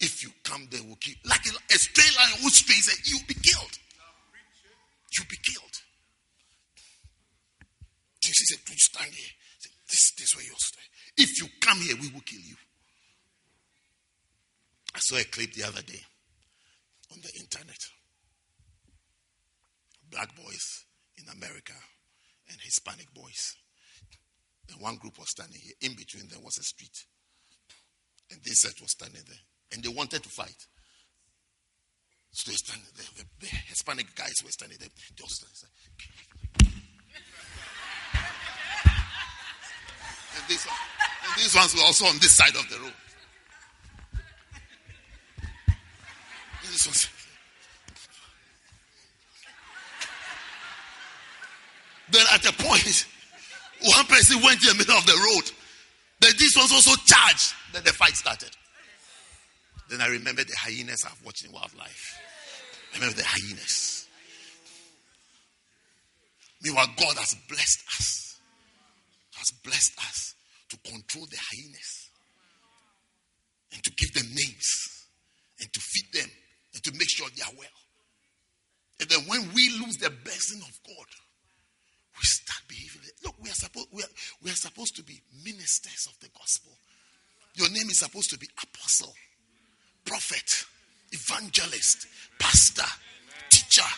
[0.00, 1.14] If you come there, we'll kill.
[1.24, 3.78] Like a, a stray lion who strays, you'll be killed.
[5.12, 5.76] You'll be killed.
[8.20, 9.30] Jesus said, Do you stand here?
[9.58, 10.82] Said, this, this way you'll stay.
[11.16, 12.56] If you come here, we will kill you.
[14.94, 16.00] I saw a clip the other day
[17.12, 17.78] on the internet.
[20.10, 20.84] Black boys
[21.18, 21.74] in America
[22.48, 23.56] and Hispanic boys.
[24.70, 25.74] And one group was standing here.
[25.80, 27.04] In between there was a street.
[28.30, 29.42] And this set was standing there.
[29.72, 30.66] And they wanted to fight.
[32.32, 33.06] So they standing there.
[33.16, 34.88] The, the Hispanic guys were standing there.
[35.16, 35.70] They also standing
[40.38, 42.94] and, this, and these ones were also on this side of the road.
[52.10, 53.06] Then at a point,
[53.82, 55.50] one person went in the middle of the road.
[56.20, 57.54] Then this was also charged.
[57.72, 58.50] Then the fight started.
[59.88, 62.20] Then I remember the hyenas I've watched in wildlife.
[62.92, 64.06] I remember the hyenas.
[66.62, 68.40] Meanwhile, God has blessed us.
[69.36, 70.34] Has blessed us
[70.70, 72.10] to control the hyenas
[73.72, 75.06] and to give them names
[75.60, 76.30] and to feed them
[76.74, 77.68] and to make sure they are well.
[79.00, 81.06] And then when we lose the blessing of God,
[82.18, 83.02] we start behaving.
[83.24, 84.12] Look, we are supposed we are,
[84.42, 86.72] we are supposed to be ministers of the gospel.
[87.54, 89.14] Your name is supposed to be apostle,
[90.04, 90.64] prophet,
[91.12, 92.06] evangelist,
[92.38, 92.86] pastor,
[93.50, 93.88] teacher.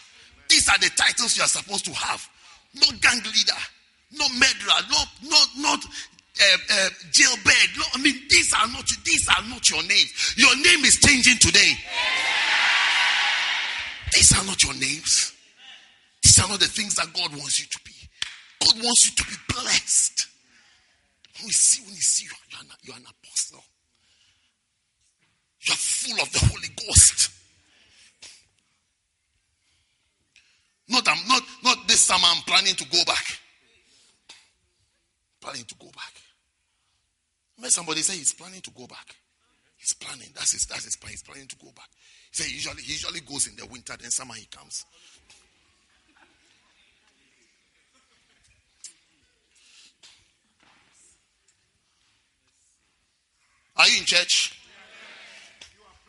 [0.49, 2.27] These are the titles you are supposed to have.
[2.75, 3.61] Not gang leader,
[4.13, 7.71] not murderer, not not not uh, uh, jailbird.
[7.79, 10.35] No, I mean these are not these are not your names.
[10.37, 11.73] Your name is changing today.
[14.13, 15.33] These are not your names.
[16.23, 17.93] These are not the things that God wants you to be.
[18.61, 20.27] God wants you to be blessed.
[21.39, 23.65] When you see, when you see you, are, not, you are an apostle.
[25.63, 27.31] You are full of the Holy Ghost.
[30.89, 32.25] Not, I'm not, not this summer.
[32.27, 33.25] I'm planning to go back.
[35.41, 36.13] Planning to go back.
[37.59, 39.15] When somebody say he's planning to go back,
[39.77, 40.29] he's planning.
[40.35, 40.67] That's his.
[40.67, 41.13] That's his plan.
[41.13, 41.89] He's planning to go back.
[42.33, 43.95] He say usually he usually goes in the winter.
[44.01, 44.85] Then summer he comes.
[53.81, 54.61] Are you in church?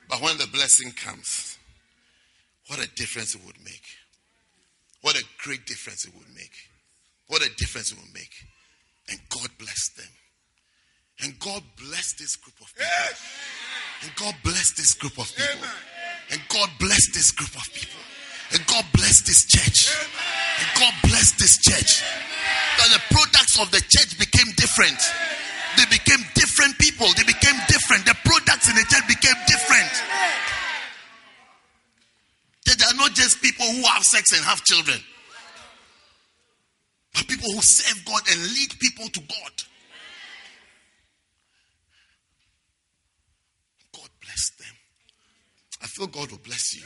[0.09, 1.57] But when the blessing comes,
[2.67, 3.85] what a difference it would make.
[4.99, 6.51] What a great difference it would make.
[7.27, 8.33] What a difference it would make.
[9.09, 10.11] And God blessed them.
[11.23, 12.91] And God blessed this group of people.
[14.03, 15.71] And God blessed this group of people.
[16.29, 18.03] And God blessed this group of people.
[18.51, 19.95] And God blessed this church.
[20.59, 22.03] And God blessed this church.
[22.79, 24.99] That the products of the church became different.
[25.77, 26.19] They became
[26.51, 27.07] different people.
[27.15, 28.05] They became different.
[28.05, 29.91] The products in the church became different.
[32.65, 34.97] They are not just people who have sex and have children,
[37.13, 39.53] but people who serve God and lead people to God.
[43.93, 44.75] God bless them.
[45.81, 46.83] I feel God will bless you.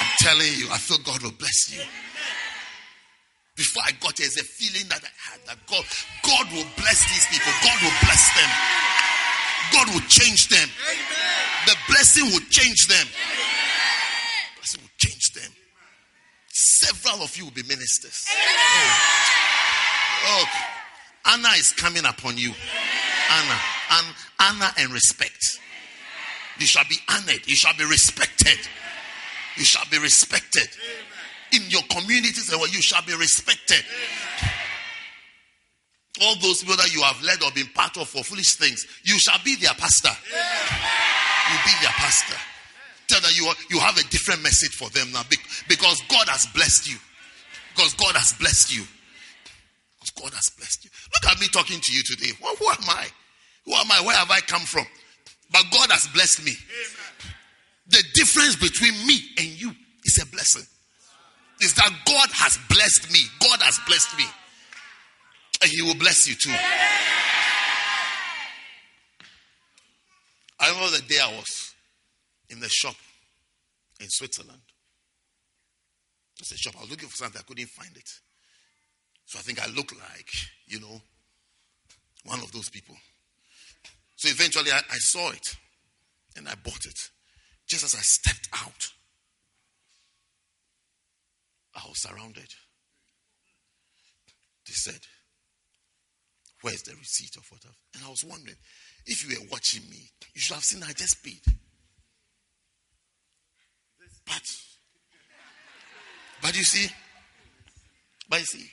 [0.00, 1.82] I'm telling you, I feel God will bless you.
[3.56, 5.84] Before I got here, there's a feeling that I had that God,
[6.24, 7.52] God will bless these people.
[7.60, 8.50] God will bless them.
[9.76, 10.68] God will change them.
[11.66, 13.06] The blessing will change them.
[13.06, 15.52] The blessing will change them.
[16.48, 18.26] Several of you will be ministers.
[18.30, 18.88] Oh.
[20.28, 20.44] oh.
[21.24, 22.52] Honor is coming upon you.
[23.30, 23.60] Honor.
[23.92, 24.06] and
[24.40, 25.60] honor and respect.
[26.58, 27.46] You shall be honored.
[27.46, 28.58] You shall be respected.
[29.56, 30.68] You shall be respected
[31.52, 33.84] in your communities and where you shall be respected.
[36.22, 39.18] All those people that you have led or been part of for foolish things, you
[39.18, 40.12] shall be their pastor.
[41.50, 42.36] You'll be their pastor.
[43.08, 45.22] Tell them you, are, you have a different message for them now
[45.68, 46.98] because God has blessed you.
[47.74, 48.84] Because God has blessed you.
[50.00, 50.90] Because God has blessed you.
[51.14, 52.32] Look at me talking to you today.
[52.42, 53.06] Well, who am I?
[53.64, 54.02] Who am I?
[54.04, 54.84] Where have I come from?
[55.50, 56.52] But God has blessed me.
[57.88, 59.72] The difference between me and you
[60.04, 60.64] is a blessing
[61.62, 63.20] is that God has blessed me.
[63.40, 64.24] God has blessed me.
[65.62, 66.54] And He will bless you too.
[70.60, 71.74] I remember the day I was
[72.50, 72.94] in the shop
[74.00, 74.60] in Switzerland.
[76.40, 76.74] It's a shop.
[76.78, 78.08] I was looking for something, I couldn't find it.
[79.26, 80.30] So I think I look like,
[80.66, 81.00] you know,
[82.24, 82.96] one of those people.
[84.16, 85.56] So eventually I, I saw it
[86.36, 87.10] and I bought it.
[87.68, 88.92] Just as I stepped out,
[91.74, 92.48] I was surrounded.
[94.66, 95.00] They said,
[96.62, 97.76] Where's the receipt of what I've?
[97.94, 98.56] And I was wondering,
[99.06, 101.40] if you were watching me, you should have seen I just paid.
[104.24, 104.56] But,
[106.40, 106.88] but you see,
[108.28, 108.70] but you see,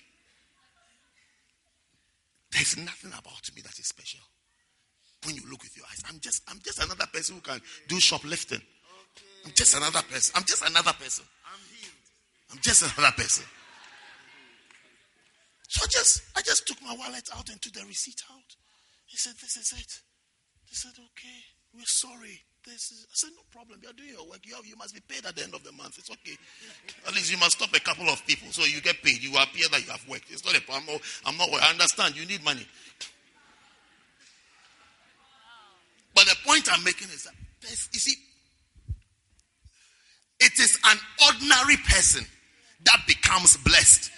[2.52, 4.22] there's nothing about me that is special.
[5.26, 8.00] When you look with your eyes, I'm just, I'm just another person who can do
[8.00, 8.62] shoplifting.
[9.46, 10.34] I'm just another person.
[10.36, 11.26] I'm just another person.
[12.52, 13.46] I'm just another person.
[15.68, 18.56] So I just I just took my wallet out and took the receipt out.
[19.06, 19.92] He said, This is it.
[20.66, 21.40] They said, Okay,
[21.76, 22.42] we're sorry.
[22.66, 23.80] This is I said, No problem.
[23.84, 24.40] You're doing your work.
[24.44, 26.00] You have, you must be paid at the end of the month.
[26.00, 26.38] It's okay.
[27.08, 29.22] At least you must stop a couple of people so you get paid.
[29.22, 30.32] You appear that you have worked.
[30.32, 30.98] It's not a problem.
[31.26, 32.18] I'm not I understand.
[32.18, 32.66] You need money.
[36.16, 38.16] But the point I'm making is that you see,
[40.40, 40.98] it is an
[41.28, 42.26] ordinary person
[42.86, 44.12] that becomes blessed.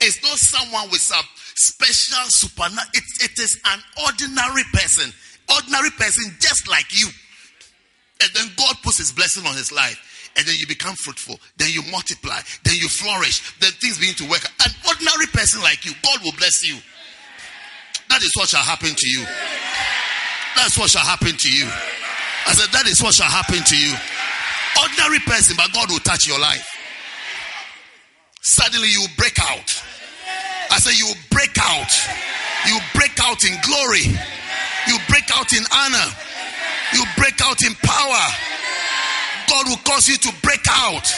[0.00, 1.24] It's not someone with some
[1.54, 2.90] special supernatural.
[2.94, 5.12] It, it is an ordinary person,
[5.48, 7.08] ordinary person just like you.
[8.20, 10.30] And then God puts His blessing on his life.
[10.36, 11.38] And then you become fruitful.
[11.56, 12.40] Then you multiply.
[12.64, 13.54] Then you flourish.
[13.60, 14.42] Then things begin to work.
[14.66, 16.74] An ordinary person like you, God will bless you.
[18.10, 19.22] That is what shall happen to you.
[20.56, 21.66] That's what shall happen to you.
[22.46, 23.94] I said, that is what shall happen to you.
[24.82, 26.73] Ordinary person, but God will touch your life
[28.44, 29.82] suddenly you break out.
[30.70, 31.90] I say you break out.
[32.68, 34.06] You break out in glory.
[34.86, 36.08] You break out in honor.
[36.92, 38.24] You break out in power.
[39.48, 41.12] God will cause you to break out.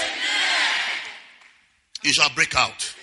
[2.03, 2.95] You shall break out.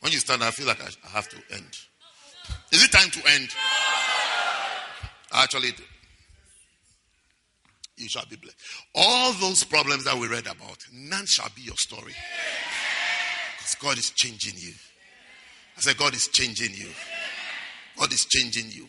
[0.00, 1.78] When you stand, I feel like I have to end.
[2.72, 3.48] Is it time to end?
[5.32, 5.70] Actually,
[7.96, 8.56] you shall be blessed.
[8.94, 12.14] All those problems that we read about, none shall be your story.
[13.56, 14.72] Because God is changing you.
[15.76, 16.88] I said, God is changing you.
[17.98, 18.88] God is changing you.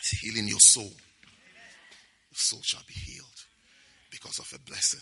[0.00, 0.84] He's healing your soul.
[0.84, 3.26] Your soul shall be healed
[4.10, 5.00] because of a blessing.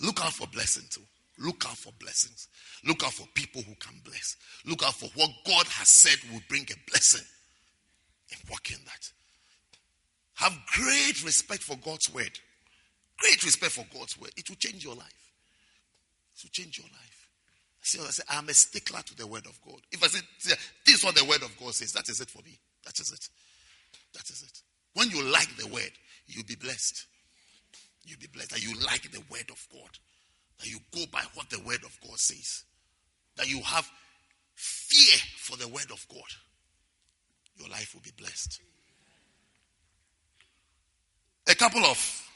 [0.00, 1.02] Look out for blessing too.
[1.02, 1.18] Oh.
[1.46, 2.48] Look out for blessings.
[2.84, 4.36] Look out for people who can bless.
[4.66, 7.24] Look out for what God has said will bring a blessing.
[8.30, 9.10] And walk in that.
[10.38, 12.30] Have great respect for God's word.
[13.18, 14.30] Great respect for God's word.
[14.36, 15.32] It will change your life.
[16.36, 17.28] It will change your life.
[17.80, 19.80] See, I say, I'm a stickler to the word of God.
[19.90, 20.20] If I say,
[20.86, 22.58] this is what the word of God says, that is it for me.
[22.84, 23.28] That is it.
[24.14, 24.62] That is it.
[24.94, 25.90] When you like the word,
[26.26, 27.06] you'll be blessed.
[28.04, 29.90] You'll be blessed that you like the word of God.
[30.60, 32.64] That you go by what the word of God says.
[33.36, 33.88] That you have
[34.54, 36.30] fear for the word of God.
[37.56, 38.60] Your life will be blessed.
[41.48, 42.28] A couple of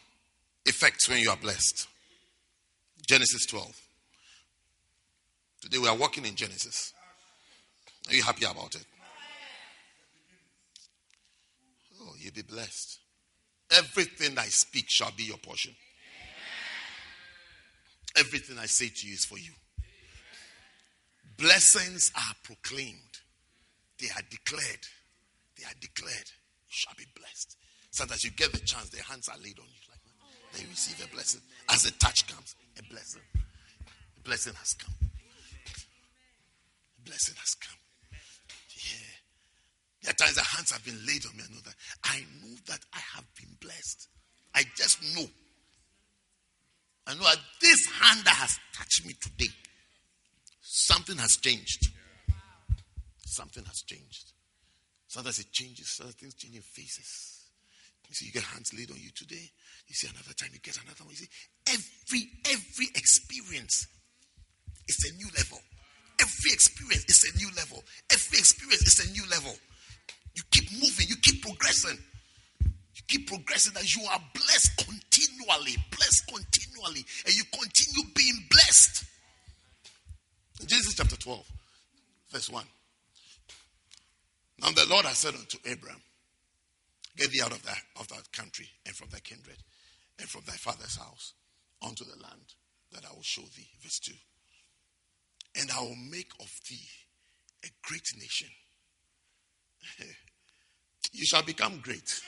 [0.65, 1.87] effects when you are blessed.
[3.07, 3.79] Genesis 12.
[5.61, 6.95] Today we are walking in Genesis.
[8.09, 8.87] Are you happy about it?
[12.01, 13.01] Oh, you'll be blessed.
[13.71, 15.75] Everything I speak shall be your portion.
[18.17, 19.53] Everything I say to you is for you.
[21.37, 23.21] Blessings are proclaimed,
[24.01, 24.87] they are declared.
[25.59, 26.31] They are declared.
[26.67, 27.57] You shall be blessed.
[27.93, 29.83] Sometimes you get the chance, their hands are laid on you.
[29.89, 30.17] Like that.
[30.53, 31.41] Then you receive a blessing.
[31.71, 33.23] As the touch comes, a blessing.
[33.37, 34.95] A blessing has come.
[36.99, 37.79] A blessing has come.
[38.75, 39.15] Yeah.
[40.03, 41.45] There are times the hands have been laid on me.
[41.47, 41.75] I know that.
[42.05, 44.09] I know that I have been blessed.
[44.55, 45.27] I just know
[47.07, 49.53] I know that this hand that has touched me today,
[50.61, 51.89] something has changed.
[53.27, 54.33] Something has changed.
[55.09, 57.32] Sometimes it changes, sometimes things change in faces.
[58.13, 59.41] You see, you get hands laid on you today.
[59.89, 61.17] You see another time, you get another one.
[61.17, 61.33] You see,
[61.65, 63.87] every every experience
[64.87, 65.57] is a new level.
[66.21, 67.83] Every experience is a new level.
[68.13, 69.57] Every experience is a new level.
[70.37, 71.97] You keep moving, you keep progressing.
[72.61, 79.05] You keep progressing that you are blessed continually, blessed continually, and you continue being blessed.
[80.61, 81.51] In Genesis chapter 12,
[82.31, 82.63] verse 1.
[84.61, 86.03] Now the Lord has said unto Abraham,
[87.17, 89.59] Get thee out of that of that country and from thy kindred
[90.19, 91.35] and from thy father's house
[91.83, 92.55] unto the land
[92.93, 93.69] that I will show thee.
[93.83, 94.13] Verse 2.
[95.61, 96.89] And I will make of thee
[97.65, 98.49] a great nation.
[101.13, 102.21] you shall become great.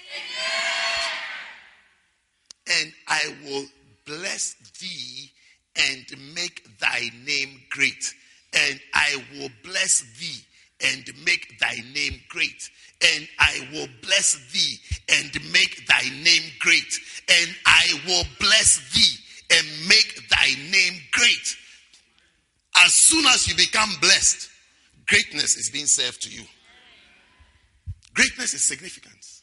[2.81, 3.67] And I will
[4.07, 5.31] bless thee
[5.77, 8.15] and make thy name great.
[8.53, 10.45] And I will bless thee
[10.85, 12.71] and make thy name great.
[13.15, 14.77] And I will bless thee
[15.09, 16.99] and make thy name great.
[17.29, 21.57] And I will bless thee and make thy name great.
[22.85, 24.49] As soon as you become blessed,
[25.07, 26.43] greatness is being served to you.
[28.15, 29.43] Greatness is significance.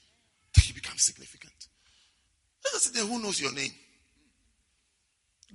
[0.66, 1.52] You become significant.
[2.96, 3.72] Who knows your name.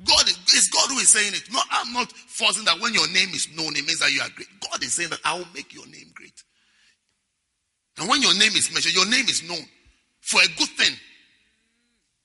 [0.05, 1.51] God is, God who is saying it.
[1.51, 4.29] No, I'm not forcing that when your name is known, it means that you are
[4.35, 4.49] great.
[4.61, 6.43] God is saying that I will make your name great.
[7.99, 9.65] And when your name is mentioned, your name is known
[10.21, 10.95] for a good thing.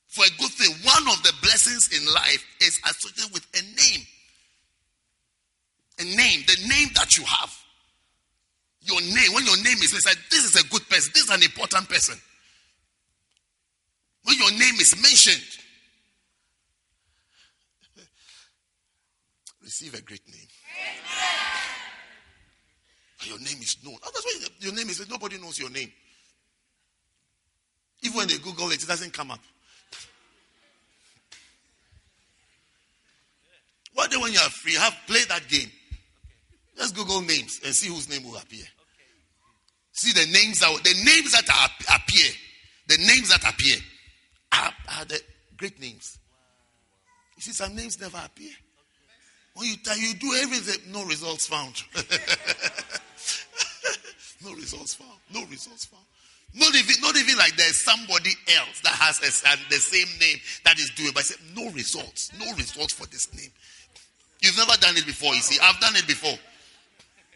[0.07, 0.76] For a good thing.
[0.84, 4.05] One of the blessings in life is associated with a name.
[5.99, 7.55] A name, the name that you have.
[8.82, 11.43] Your name, when your name is mentioned, this is a good person, this is an
[11.43, 12.19] important person.
[14.24, 15.61] When your name is mentioned,
[19.64, 20.47] receive a great name.
[23.24, 23.97] Your name is known.
[24.03, 25.91] That's why your name is nobody knows your name.
[28.03, 29.39] Even when they Google it, it doesn't come up.
[33.93, 35.70] What day when you are free, have play that game.
[36.78, 38.66] Just Google names and see whose name will appear.
[39.91, 41.45] See the names that the names that
[41.93, 42.32] appear,
[42.88, 43.78] the names that appear
[44.53, 45.22] are, are the
[45.57, 46.18] great names.
[47.36, 48.51] You see, some names never appear.
[49.56, 51.84] When you you do everything, no results found.
[54.43, 55.20] no results found.
[55.34, 56.04] No results found.
[56.54, 59.32] Not even, not even like there's somebody else that has a,
[59.70, 63.34] the same name that is doing, but I said no results, no results for this
[63.34, 63.52] name.
[64.41, 65.60] You've never done it before, you see.
[65.62, 66.38] I've done it before.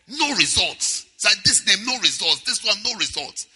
[0.08, 1.06] No results.
[1.24, 2.42] Like this name, no results.
[2.42, 3.48] This one, no results.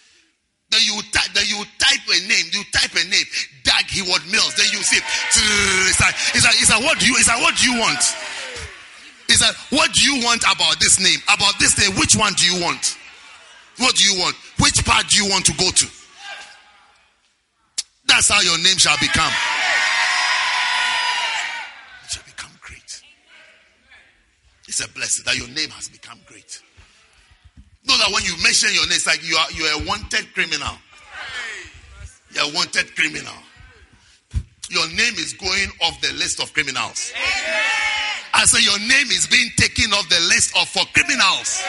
[0.70, 2.46] Then you type, then you type a name.
[2.52, 3.26] You type a name.
[3.64, 4.54] Dag Heward Mills.
[4.54, 5.02] Then you see.
[5.02, 7.14] It's like, it's like, it's like, what do you?
[7.18, 7.98] It's like, what do you want?
[9.40, 11.18] Like, what do you want about this name?
[11.32, 12.96] About this name, which one do you want?
[13.78, 14.36] What do you want?
[14.58, 15.86] Which part do you want to go to?
[18.06, 19.32] That's how your name shall become.
[22.04, 23.02] It shall become great.
[24.68, 26.60] It's a blessing that your name has become great.
[27.86, 30.34] Know that when you mention your name, it's like you are you are a wanted
[30.34, 30.74] criminal.
[32.32, 33.34] You're a wanted criminal.
[34.70, 37.12] Your name is going off the list of criminals.
[38.32, 41.62] I say your name is being taken off the list of for criminals.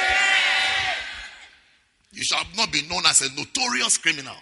[2.12, 4.36] You shall not be known as a notorious criminal.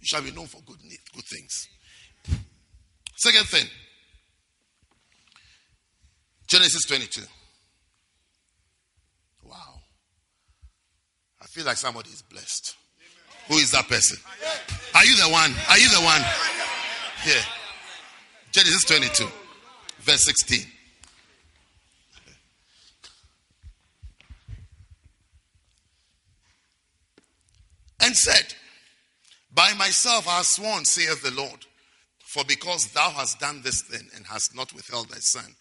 [0.00, 0.78] You shall be known for good,
[1.14, 1.68] good things.
[3.16, 3.66] Second thing
[6.46, 7.20] Genesis 22.
[9.44, 9.80] Wow.
[11.42, 12.74] I feel like somebody is blessed.
[13.48, 14.18] Who is that person?
[14.94, 15.52] Are you the one?
[15.68, 16.22] Are you the one?
[17.22, 17.42] Here.
[18.50, 19.26] Genesis 22,
[20.00, 20.66] verse 16.
[28.00, 28.54] And said,
[29.54, 31.66] By myself I have sworn, saith the Lord,
[32.24, 35.54] for because thou hast done this thing and hast not withheld thy son,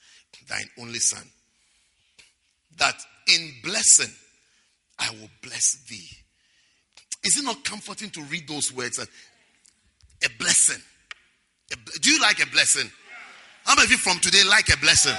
[0.47, 1.29] thine only son,
[2.77, 2.95] that
[3.27, 4.13] in blessing
[4.97, 6.07] I will bless thee.
[7.23, 8.99] Is it not comforting to read those words?
[8.99, 10.81] A blessing.
[11.69, 12.89] Do you like a blessing?
[13.65, 15.15] How many of you from today like a blessing?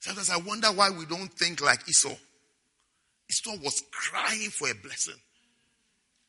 [0.00, 2.16] Sometimes I wonder why we don't think like Esau.
[3.30, 5.14] Esau was crying for a blessing.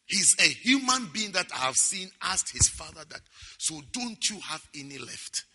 [0.06, 3.22] He's a human being that I have seen asked his father that,
[3.58, 5.46] so don't you have any left?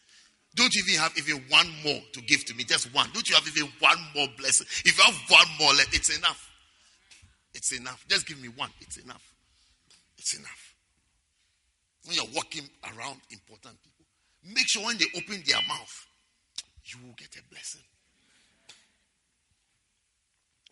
[0.56, 2.64] Don't you even have even one more to give to me?
[2.64, 3.10] Just one.
[3.12, 4.66] Don't you have even one more blessing?
[4.86, 6.50] If you have one more left, it's enough.
[7.56, 8.04] It's enough.
[8.06, 8.68] Just give me one.
[8.80, 9.32] It's enough.
[10.18, 10.74] It's enough.
[12.04, 14.04] When you're walking around important people,
[14.44, 16.06] make sure when they open their mouth,
[16.84, 17.80] you will get a blessing.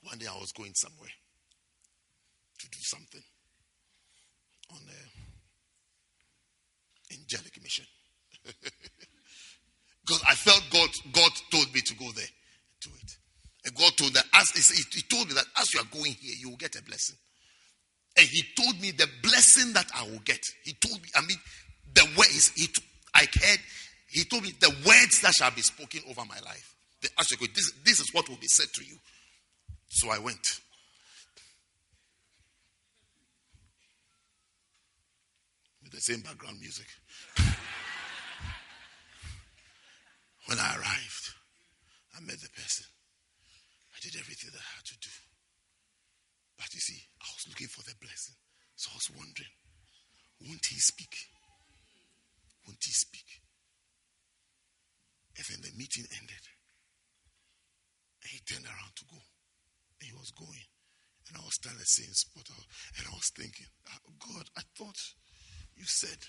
[0.02, 1.08] One day I was going somewhere
[2.58, 3.22] to do something
[4.70, 4.80] on
[7.10, 7.86] a angelic mission.
[10.04, 12.28] because I felt God, God told me to go there
[12.82, 13.16] do it.
[13.70, 16.56] God told that as he told me that as you are going here, you will
[16.56, 17.16] get a blessing.
[18.16, 20.44] And he told me the blessing that I will get.
[20.64, 21.38] He told me, I mean,
[21.94, 22.68] the words he
[23.14, 23.58] I heard,
[24.08, 26.76] he told me the words that shall be spoken over my life.
[27.00, 28.96] The, as you go, this, this is what will be said to you.
[29.88, 30.60] So I went.
[35.82, 36.86] With the same background music.
[40.46, 41.34] when I arrived,
[42.16, 42.86] I met the person.
[44.04, 45.16] Did everything that I had to do.
[46.60, 48.36] But you see, I was looking for the blessing.
[48.76, 49.56] So I was wondering,
[50.44, 51.16] won't he speak?
[52.68, 53.40] Won't he speak?
[55.40, 56.44] And then the meeting ended.
[58.20, 60.68] And he turned around to go And he was going.
[61.32, 62.44] And I was standing the same spot.
[63.00, 65.00] And I was thinking, ah, God, I thought
[65.80, 66.20] you said,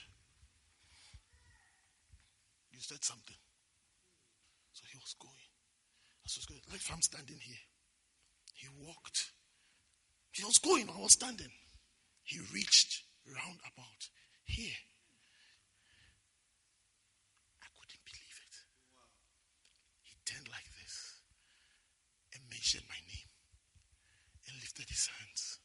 [2.71, 3.35] you said something.
[4.71, 5.43] So he was going.
[6.23, 7.59] I was going, like if I'm standing here.
[8.55, 9.31] He walked.
[10.31, 11.51] He was going, I was standing.
[12.23, 14.01] He reached round about
[14.45, 14.79] here.
[17.61, 18.55] I couldn't believe it.
[20.03, 21.21] He turned like this
[22.33, 23.29] and mentioned my name
[24.47, 25.59] and lifted his hands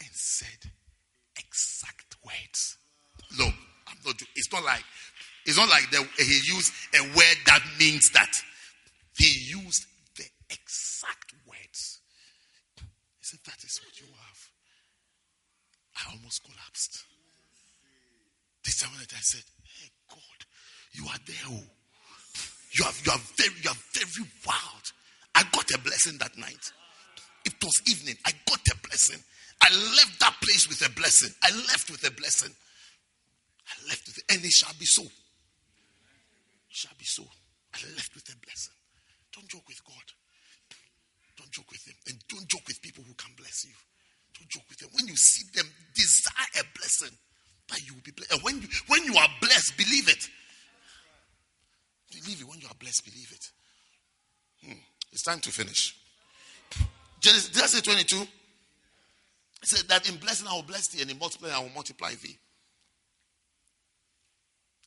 [0.00, 0.70] and said
[1.38, 2.76] exact words.
[3.38, 4.20] No, I'm not.
[4.36, 4.84] It's not like
[5.46, 8.30] it's not like the, he used a word that means that.
[9.18, 11.34] He used the exact
[13.32, 14.40] said, "That is what you have."
[15.96, 17.04] I almost collapsed.
[18.64, 20.38] This time I said, "Hey God,
[20.92, 21.46] you are there.
[21.48, 21.64] Oh.
[22.72, 24.92] You are you are very you are very wild."
[25.34, 26.72] I got a blessing that night.
[27.44, 28.16] It was evening.
[28.26, 29.24] I got a blessing.
[29.62, 31.34] I left that place with a blessing.
[31.42, 32.54] I left with a blessing.
[33.66, 34.24] I left with it.
[34.28, 35.02] And it shall be so.
[35.02, 35.10] It
[36.70, 37.24] shall be so.
[37.74, 38.74] I left with a blessing.
[39.32, 40.12] Don't joke with God.
[41.52, 41.94] Joke with them.
[42.08, 43.72] And don't joke with people who can bless you.
[44.38, 44.88] Don't joke with them.
[44.92, 47.16] When you see them, desire a blessing
[47.68, 48.32] that you will be blessed.
[48.32, 50.28] And when you, when you are blessed, believe it.
[52.10, 52.48] Believe it.
[52.48, 53.50] When you are blessed, believe it.
[54.64, 54.80] Hmm.
[55.12, 55.96] It's time to finish.
[57.20, 58.16] Genesis, did I say 22?
[58.16, 58.26] He
[59.62, 62.36] said that in blessing I will bless thee, and in multiplying I will multiply thee.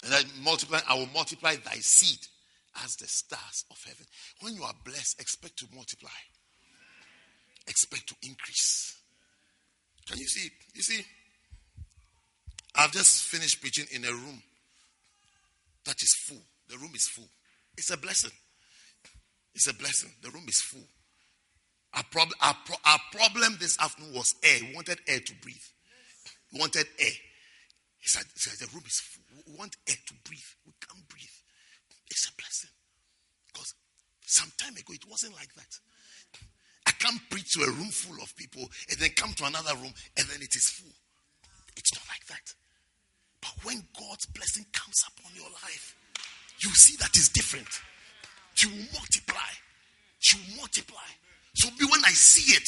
[0.03, 2.19] And I multiply, I will multiply thy seed
[2.83, 4.05] as the stars of heaven.
[4.41, 6.09] When you are blessed, expect to multiply.
[7.67, 8.97] Expect to increase.
[10.07, 10.47] Can you see?
[10.47, 10.53] it?
[10.73, 11.03] You see,
[12.75, 14.41] I've just finished preaching in a room
[15.85, 16.41] that is full.
[16.69, 17.27] The room is full.
[17.77, 18.31] It's a blessing.
[19.53, 20.11] It's a blessing.
[20.21, 20.83] The room is full.
[21.93, 24.59] Our, prob- our, pro- our problem this afternoon was air.
[24.67, 25.55] We wanted air to breathe.
[26.53, 27.15] We wanted air.
[27.99, 29.23] He said, he said, the room is full.
[29.47, 30.51] We want air to breathe.
[30.65, 31.37] We can't breathe.
[32.11, 32.69] It's a blessing.
[33.47, 33.73] Because
[34.25, 35.79] some time ago, it wasn't like that.
[37.05, 40.25] Can't preach to a room full of people and then come to another room and
[40.25, 40.93] then it is full.
[41.77, 42.53] It's not like that.
[43.41, 45.93] But when God's blessing comes upon your life,
[46.63, 47.69] you see that it's different.
[48.57, 49.53] You will multiply.
[50.33, 51.05] You multiply.
[51.53, 52.67] So when I see it,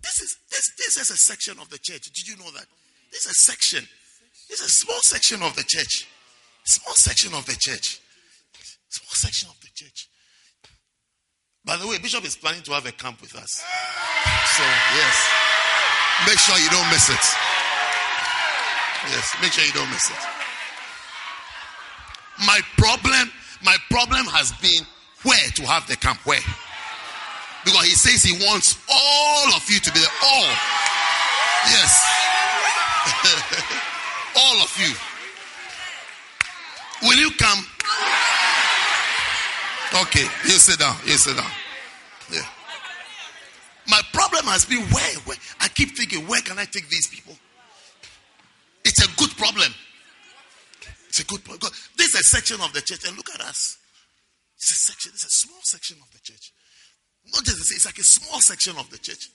[0.00, 2.08] this is this this is a section of the church.
[2.14, 2.66] Did you know that?
[3.10, 3.86] This is a section.
[4.48, 6.08] This is a small section of the church.
[6.64, 8.00] Small section of the church.
[8.88, 10.08] Small section of the church.
[11.64, 13.62] By the way, Bishop is planning to have a camp with us.
[14.56, 14.62] So
[14.98, 15.16] yes.
[16.26, 17.24] Make sure you don't miss it.
[19.10, 20.16] Yes, make sure you don't miss it.
[22.46, 23.30] My problem,
[23.64, 24.86] my problem has been
[25.22, 26.18] where to have the camp.
[26.26, 26.38] Where?
[27.64, 30.08] Because he says he wants all of you to be there.
[30.24, 30.50] All.
[31.70, 32.06] Yes.
[34.38, 34.94] all of you.
[37.08, 37.66] Will you come?
[39.94, 40.96] Okay, you sit down.
[41.04, 41.50] You sit down.
[42.32, 42.46] Yeah.
[43.88, 45.36] My problem has been where, where?
[45.60, 47.36] I keep thinking, where can I take these people?
[48.84, 49.72] It's a good problem.
[51.08, 51.72] It's a good problem.
[51.96, 53.78] This is a section of the church, and look at us.
[54.56, 56.52] It's a section, it's a small section of the church.
[57.32, 59.28] Not just it's like a small section of the church.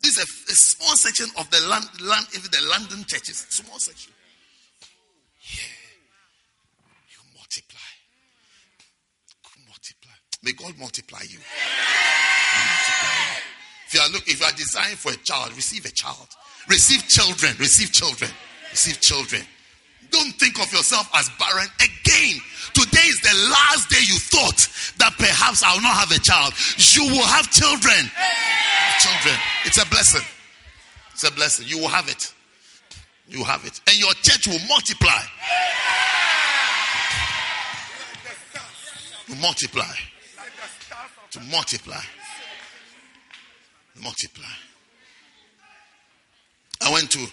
[0.00, 3.46] This is a, a small section of the land, land, even the London churches.
[3.48, 4.12] Small section.
[5.40, 5.64] Yeah.
[7.10, 7.90] You multiply.
[9.56, 10.16] You multiply.
[10.44, 11.38] May God multiply you.
[13.86, 16.28] If you are look, if you are designed for a child, receive a child.
[16.68, 17.54] Receive children.
[17.58, 18.30] Receive children.
[18.70, 19.42] Receive children.
[20.10, 22.40] Don't think of yourself as barren again.
[22.74, 24.68] Today is the last day you thought
[24.98, 26.52] that perhaps I'll not have a child.
[26.76, 28.10] You will have children.
[28.14, 29.40] Have Children.
[29.64, 30.26] It's a blessing.
[31.12, 31.66] It's a blessing.
[31.68, 32.32] You will have it.
[33.28, 33.80] You have it.
[33.88, 35.22] And your church will multiply.
[39.26, 39.94] To multiply.
[41.34, 42.00] To multiply.
[44.00, 44.54] Multiply.
[46.80, 47.26] I went to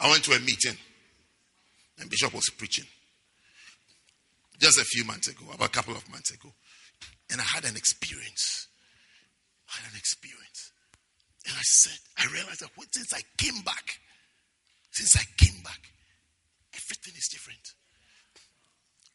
[0.00, 0.78] I went to a meeting
[2.00, 2.86] and Bishop was preaching
[4.58, 6.48] just a few months ago, about a couple of months ago.
[7.30, 8.66] And I had an experience.
[9.68, 10.72] I had an experience.
[11.46, 14.00] And I said, I realized that since I came back,
[14.90, 15.80] since I came back,
[16.72, 17.74] everything is different.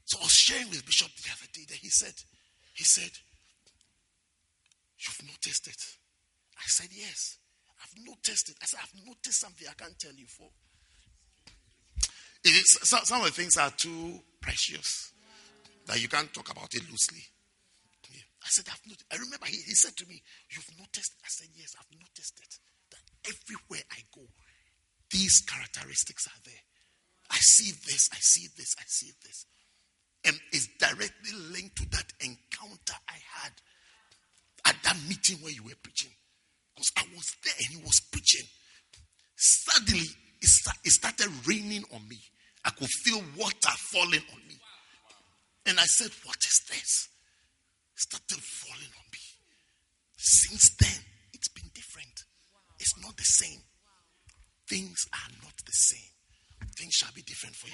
[0.06, 2.14] So I was sharing with Bishop the other day that he said,
[2.76, 3.10] he said,
[5.04, 5.84] You've noticed it.
[6.58, 7.38] I said, Yes.
[7.82, 8.56] I've noticed it.
[8.62, 10.48] I said, I've noticed something I can't tell you for.
[12.46, 15.12] It is, some of the things are too precious
[15.86, 17.24] that you can't talk about it loosely.
[18.44, 19.08] I said, I've noticed.
[19.12, 20.22] I remember he, he said to me,
[20.52, 21.16] You've noticed?
[21.24, 22.60] I said, Yes, I've noticed it.
[22.92, 24.28] That everywhere I go,
[25.10, 26.64] these characteristics are there.
[27.32, 29.46] I see this, I see this, I see this.
[30.26, 33.54] And it's directly linked to that encounter I had
[34.84, 36.12] that meeting where you were preaching.
[36.76, 38.46] Because I was there and he was preaching.
[39.36, 40.08] Suddenly,
[40.42, 42.20] it, start, it started raining on me.
[42.66, 44.60] I could feel water falling on me.
[45.66, 47.10] And I said, What is this?
[47.96, 49.20] It started falling on me.
[50.18, 51.02] Since then,
[51.34, 52.24] it's been different.
[52.80, 53.60] It's not the same.
[54.70, 56.12] Things are not the same.
[56.78, 57.74] Things shall be different for you.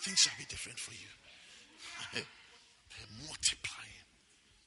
[0.00, 2.22] Things shall be different for you.
[3.26, 4.04] multiplying.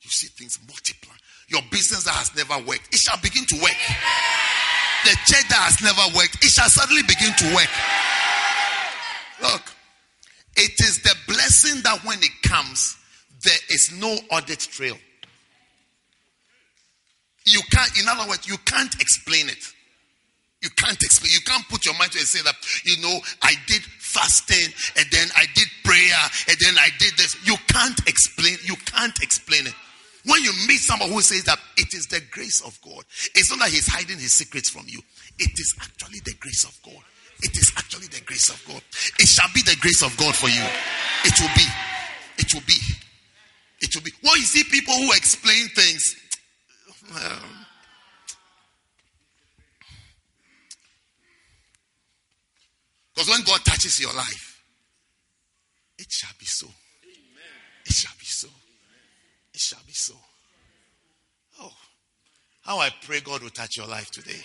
[0.02, 1.16] You see things multiply.
[1.50, 3.80] Your business that has never worked, it shall begin to work.
[5.04, 7.72] The church that has never worked, it shall suddenly begin to work.
[9.42, 9.64] Look,
[10.56, 12.98] it is the blessing that when it comes,
[13.44, 14.98] there is no audit trail.
[17.46, 19.64] You can't, in other words, you can't explain it.
[20.62, 21.32] You can't explain.
[21.34, 22.56] You can't put your mind to it and say that,
[22.86, 23.82] you know, I did
[24.12, 27.36] fasting and then I did prayer and then I did this.
[27.46, 28.58] You can't explain.
[28.64, 29.74] You can't explain it.
[30.26, 33.60] When you meet someone who says that it is the grace of God, it's not
[33.60, 35.02] that he's hiding his secrets from you.
[35.40, 37.02] It is actually the grace of God.
[37.42, 38.82] It is actually the grace of God.
[39.18, 40.62] It shall be the grace of God for you.
[41.26, 41.66] It will be.
[42.38, 42.78] It will be.
[43.82, 44.12] It will be.
[44.24, 46.16] Well, you see people who explain things.
[47.16, 47.61] Um,
[53.14, 54.64] because when God touches your life,
[55.98, 56.68] it shall be so.
[57.86, 58.48] It shall be so.
[59.54, 60.14] It shall be so.
[61.60, 61.74] Oh,
[62.62, 64.40] how I pray God will touch your life today.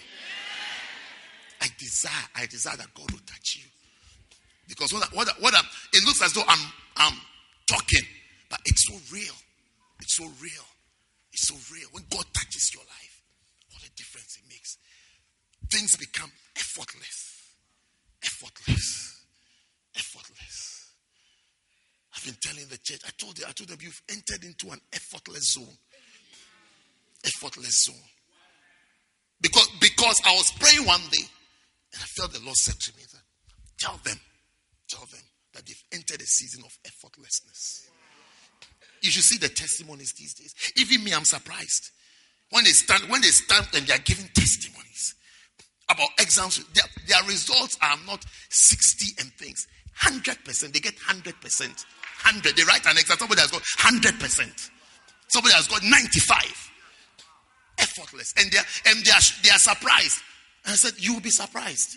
[1.60, 3.64] I desire, I desire that God will touch you.
[4.68, 7.14] Because what, what, what I'm, it looks as though I'm, I'm
[7.66, 8.02] talking,
[8.50, 9.34] but it's so real.
[10.00, 10.66] It's so real.
[11.32, 11.88] It's so real.
[11.92, 13.22] When God touches your life,
[13.72, 14.78] what a difference it makes.
[15.70, 17.42] Things become effortless.
[18.24, 19.22] Effortless.
[19.96, 20.90] Effortless.
[22.14, 24.80] I've been telling the church, I told you, I told them you've entered into an
[24.92, 25.76] effortless zone.
[27.24, 28.08] Effortless zone.
[29.40, 31.26] Because because I was praying one day
[31.92, 33.22] and I felt the Lord said to me that
[33.78, 34.18] tell them,
[34.88, 35.20] tell them
[35.54, 37.88] that they've entered a season of effortlessness.
[39.02, 40.54] You should see the testimonies these days.
[40.76, 41.90] Even me, I'm surprised.
[42.50, 45.14] When they stand, when they stand and they are giving testimonies
[45.90, 49.66] about exams, their, their results are not 60 and things.
[50.00, 50.72] 100%.
[50.72, 51.84] They get 100%.
[52.26, 52.56] 100.
[52.56, 53.18] They write an exam.
[53.18, 54.70] Somebody has got 100%.
[55.28, 56.72] Somebody has got 95.
[57.78, 58.34] Effortless.
[58.38, 60.18] And they are, and they are, they are surprised.
[60.64, 61.96] And I said, You will be surprised.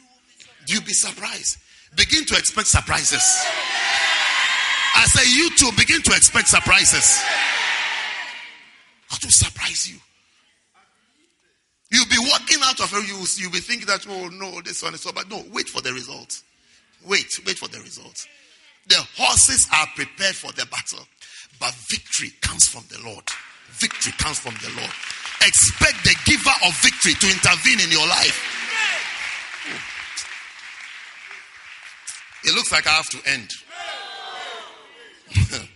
[0.68, 1.58] You'll be surprised.
[1.96, 3.24] Begin to expect surprises.
[4.96, 7.24] I say, You too, begin to expect surprises.
[9.10, 9.98] What will surprise you?
[11.92, 14.94] You'll be walking out of it, you, you'll be thinking that, oh no, this one
[14.94, 16.44] is so, but no, wait for the results.
[17.08, 18.28] Wait, wait for the results.
[18.88, 21.06] The horses are prepared for the battle,
[21.60, 23.24] but victory comes from the Lord.
[23.72, 24.92] Victory comes from the Lord.
[25.42, 28.60] Expect the giver of victory to intervene in your life.
[32.44, 33.52] It looks like I have to end.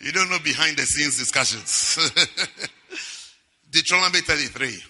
[0.00, 1.98] you don't know behind the scenes discussions.
[3.70, 4.82] Deuteronomy 33.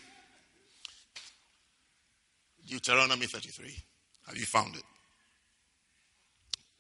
[2.69, 3.75] Deuteronomy 33.
[4.27, 4.83] Have you found it?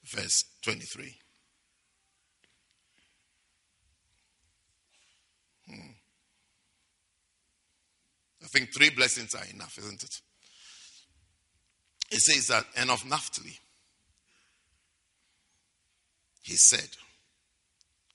[0.05, 1.15] Verse 23.
[5.69, 5.75] Hmm.
[8.43, 10.21] I think three blessings are enough, isn't it?
[12.11, 13.59] It says that, and of Naphtali,
[16.43, 16.89] he said,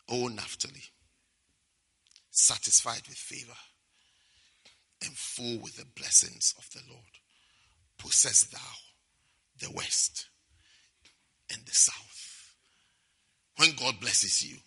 [0.10, 0.84] O Naphtali,
[2.32, 3.54] satisfied with favor
[5.04, 7.04] and full with the blessings of the Lord,
[8.04, 8.60] possess thou
[9.60, 10.28] the west
[11.52, 12.54] and the south.
[13.58, 14.58] When God blesses you,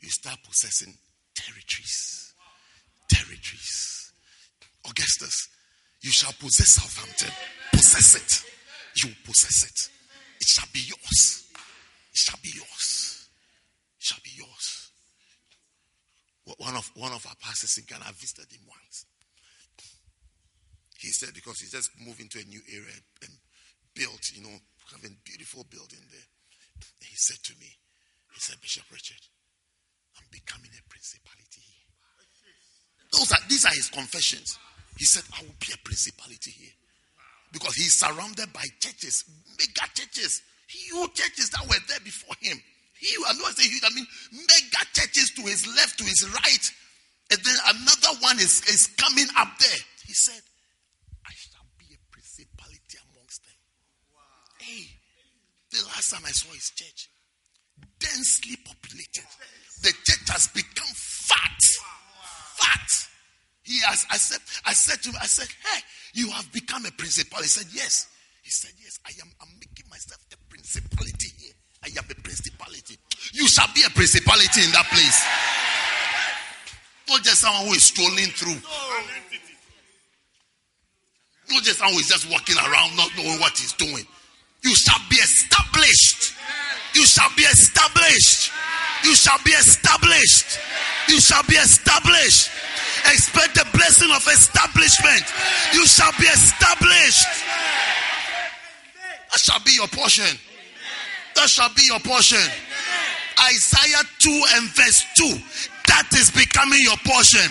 [0.00, 0.94] you start possessing
[1.34, 2.32] territories.
[3.10, 4.12] Territories.
[4.88, 5.48] Augustus,
[6.00, 7.30] you shall possess Southampton.
[7.72, 9.04] Possess it.
[9.04, 9.90] You possess it.
[10.40, 11.46] It shall be yours.
[12.12, 13.28] It shall be yours.
[13.98, 14.90] It shall be yours.
[16.56, 19.04] One of one of our pastors in Ghana visited him once.
[20.98, 23.32] He said because he just moved into a new area and
[23.94, 24.56] built, you know,
[24.90, 26.28] having beautiful building there.
[27.00, 27.70] He said to me,
[28.34, 29.22] he said, Bishop Richard,
[30.18, 31.86] I'm becoming a principality here.
[33.14, 34.58] Those are these are his confessions.
[34.98, 36.74] He said, I will be a principality here.
[37.52, 39.24] Because he's surrounded by churches,
[39.56, 42.58] mega churches, huge churches that were there before him.
[42.98, 46.28] He, I know I say huge, I mean mega churches to his left, to his
[46.34, 46.66] right.
[47.30, 49.80] And then another one is, is coming up there.
[50.04, 50.42] He said,
[51.24, 53.58] I shall be a principality amongst them.
[54.12, 54.20] Wow.
[54.60, 54.88] Hey,
[55.78, 57.08] the last time I saw his church,
[57.98, 59.26] densely populated.
[59.82, 61.62] The church has become fat.
[62.58, 62.90] Fat.
[63.62, 65.80] He has, I said, I said to him, I said, hey,
[66.14, 67.38] you have become a principal.
[67.38, 68.08] He said, yes.
[68.42, 71.54] He said, yes, I am I'm making myself a principality here.
[71.84, 72.98] I am a principality.
[73.32, 75.22] You shall be a principality in that place.
[77.08, 78.58] Not just someone who is strolling through.
[81.54, 84.04] Not just someone who is just walking around not knowing what he's doing.
[84.62, 86.34] You shall be established.
[86.94, 88.50] You shall be established.
[89.04, 90.58] You shall be established.
[91.08, 92.50] You shall be established.
[93.06, 95.24] Expect the blessing of establishment.
[95.72, 97.26] You shall be established.
[99.30, 100.38] That shall be your portion.
[101.36, 102.42] That shall be your portion.
[103.38, 105.38] Isaiah 2 and verse 2.
[105.86, 107.46] That is becoming your portion.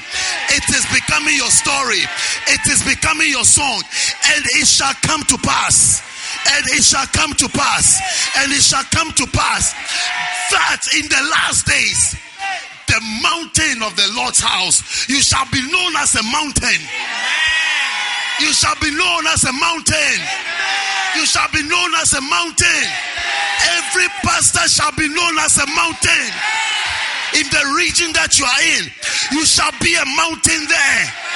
[0.51, 2.03] It is becoming your story.
[2.51, 3.81] It is becoming your song.
[4.35, 6.03] And it shall come to pass.
[6.49, 7.99] And it shall come to pass.
[8.37, 9.73] And it shall come to pass
[10.51, 12.15] that in the last days
[12.87, 15.07] the mountain of the Lord's house.
[15.09, 16.81] You shall be known as a mountain.
[18.39, 20.17] You shall be known as a mountain.
[21.15, 22.85] You shall be known as a mountain.
[23.77, 26.27] Every pastor shall be known as a mountain.
[27.35, 28.87] In the region that you are in,
[29.35, 31.26] you shall be a mountain there.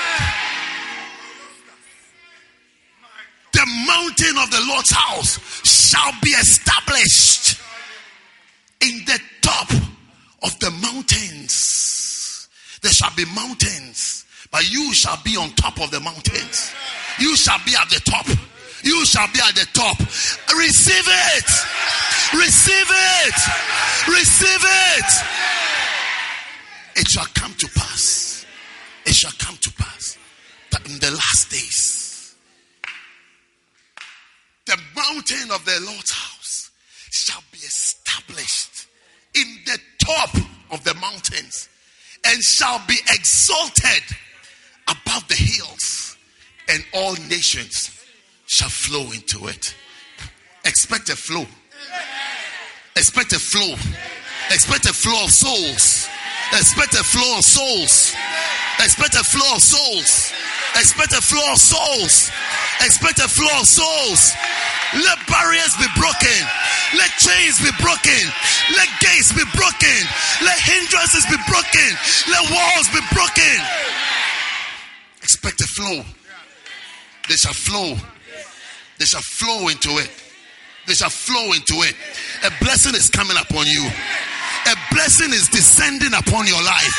[3.61, 5.38] The mountain of the Lord's house
[5.69, 7.61] shall be established
[8.81, 9.71] in the top
[10.41, 12.49] of the mountains.
[12.81, 16.73] There shall be mountains, but you shall be on top of the mountains.
[17.19, 18.25] You shall be at the top.
[18.81, 19.99] You shall be at the top.
[20.57, 21.49] Receive it.
[22.33, 23.35] Receive it.
[24.07, 24.63] Receive
[24.97, 25.05] it.
[26.95, 28.43] It shall come to pass.
[29.05, 30.17] It shall come to pass
[30.71, 31.90] that in the last days,
[34.72, 36.72] the mountain of the Lord's house
[37.10, 38.88] shall be established
[39.35, 40.34] in the top
[40.72, 41.68] of the mountains
[42.26, 44.03] and shall be exalted
[44.88, 46.15] above the hills,
[46.69, 48.06] and all nations
[48.48, 49.76] shall flow into it.
[50.64, 51.45] Expect a flow.
[52.95, 53.73] Expect a flow.
[54.52, 56.07] Expect a flow of souls.
[56.53, 58.15] Expect a flow of souls.
[58.80, 60.31] Expect a flow of souls.
[60.76, 62.31] Expect a flow of souls.
[62.80, 64.34] Expect a flow of souls.
[64.93, 66.41] Let barriers be broken.
[66.97, 68.23] Let chains be broken.
[68.76, 69.99] Let gates be broken.
[70.43, 71.89] Let hindrances be broken.
[72.27, 73.57] Let walls be broken.
[75.23, 76.03] Expect a flow.
[77.30, 77.95] They shall flow
[79.01, 80.13] they shall flow into it.
[80.85, 81.97] They shall flow into it.
[82.45, 83.81] A blessing is coming upon you.
[83.81, 86.93] A blessing is descending upon your life.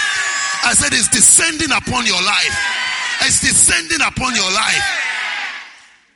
[0.66, 2.59] I said it's descending upon your life.
[3.23, 4.82] It's descending upon your life.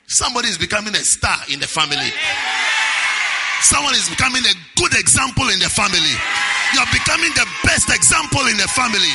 [0.07, 2.11] Somebody is becoming a star in the family.
[3.61, 6.15] Someone is becoming a good example in the family.
[6.75, 9.13] You're becoming the best example in the family.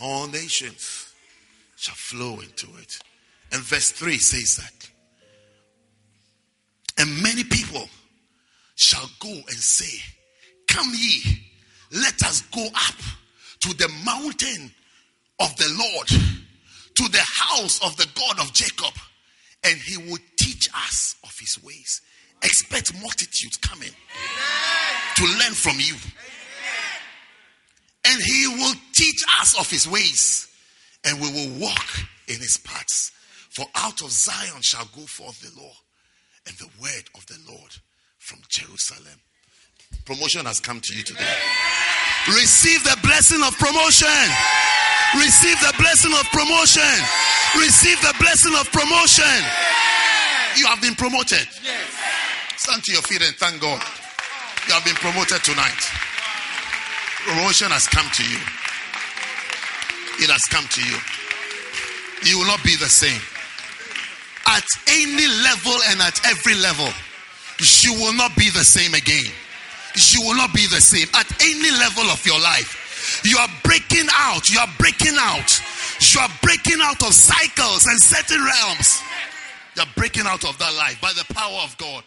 [0.00, 1.12] All nations
[1.76, 2.98] shall flow into it.
[3.52, 4.90] And verse 3 says that.
[6.98, 7.88] And many people
[8.76, 10.02] shall go and say,
[10.68, 11.22] Come ye,
[11.92, 12.96] let us go up
[13.60, 14.72] to the mountain
[15.40, 16.22] of the Lord,
[16.94, 18.94] to the house of the God of Jacob,
[19.64, 22.00] and he will teach us of his ways.
[22.42, 23.90] Expect multitudes coming
[25.16, 25.94] to learn from you.
[28.04, 30.48] And he will teach us of his ways,
[31.04, 33.12] and we will walk in his paths.
[33.50, 35.72] For out of Zion shall go forth the law
[36.46, 37.76] and the word of the Lord
[38.18, 39.20] from Jerusalem.
[40.04, 41.36] Promotion has come to you today.
[42.28, 44.22] Receive the blessing of promotion.
[45.18, 46.94] Receive the blessing of promotion.
[47.58, 49.36] Receive the blessing of promotion.
[50.56, 51.46] You have been promoted.
[52.56, 53.82] Stand to your feet and thank God.
[54.68, 55.82] You have been promoted tonight.
[57.26, 58.38] Promotion has come to you.
[60.22, 60.96] It has come to you.
[62.24, 63.20] You will not be the same
[64.46, 66.88] at any level and at every level,
[67.82, 69.30] you will not be the same again.
[69.94, 73.22] She will not be the same at any level of your life.
[73.24, 74.48] You are breaking out.
[74.50, 75.60] You are breaking out.
[76.00, 79.02] You are breaking out of cycles and certain realms.
[79.76, 82.04] You are breaking out of that life by the power of God.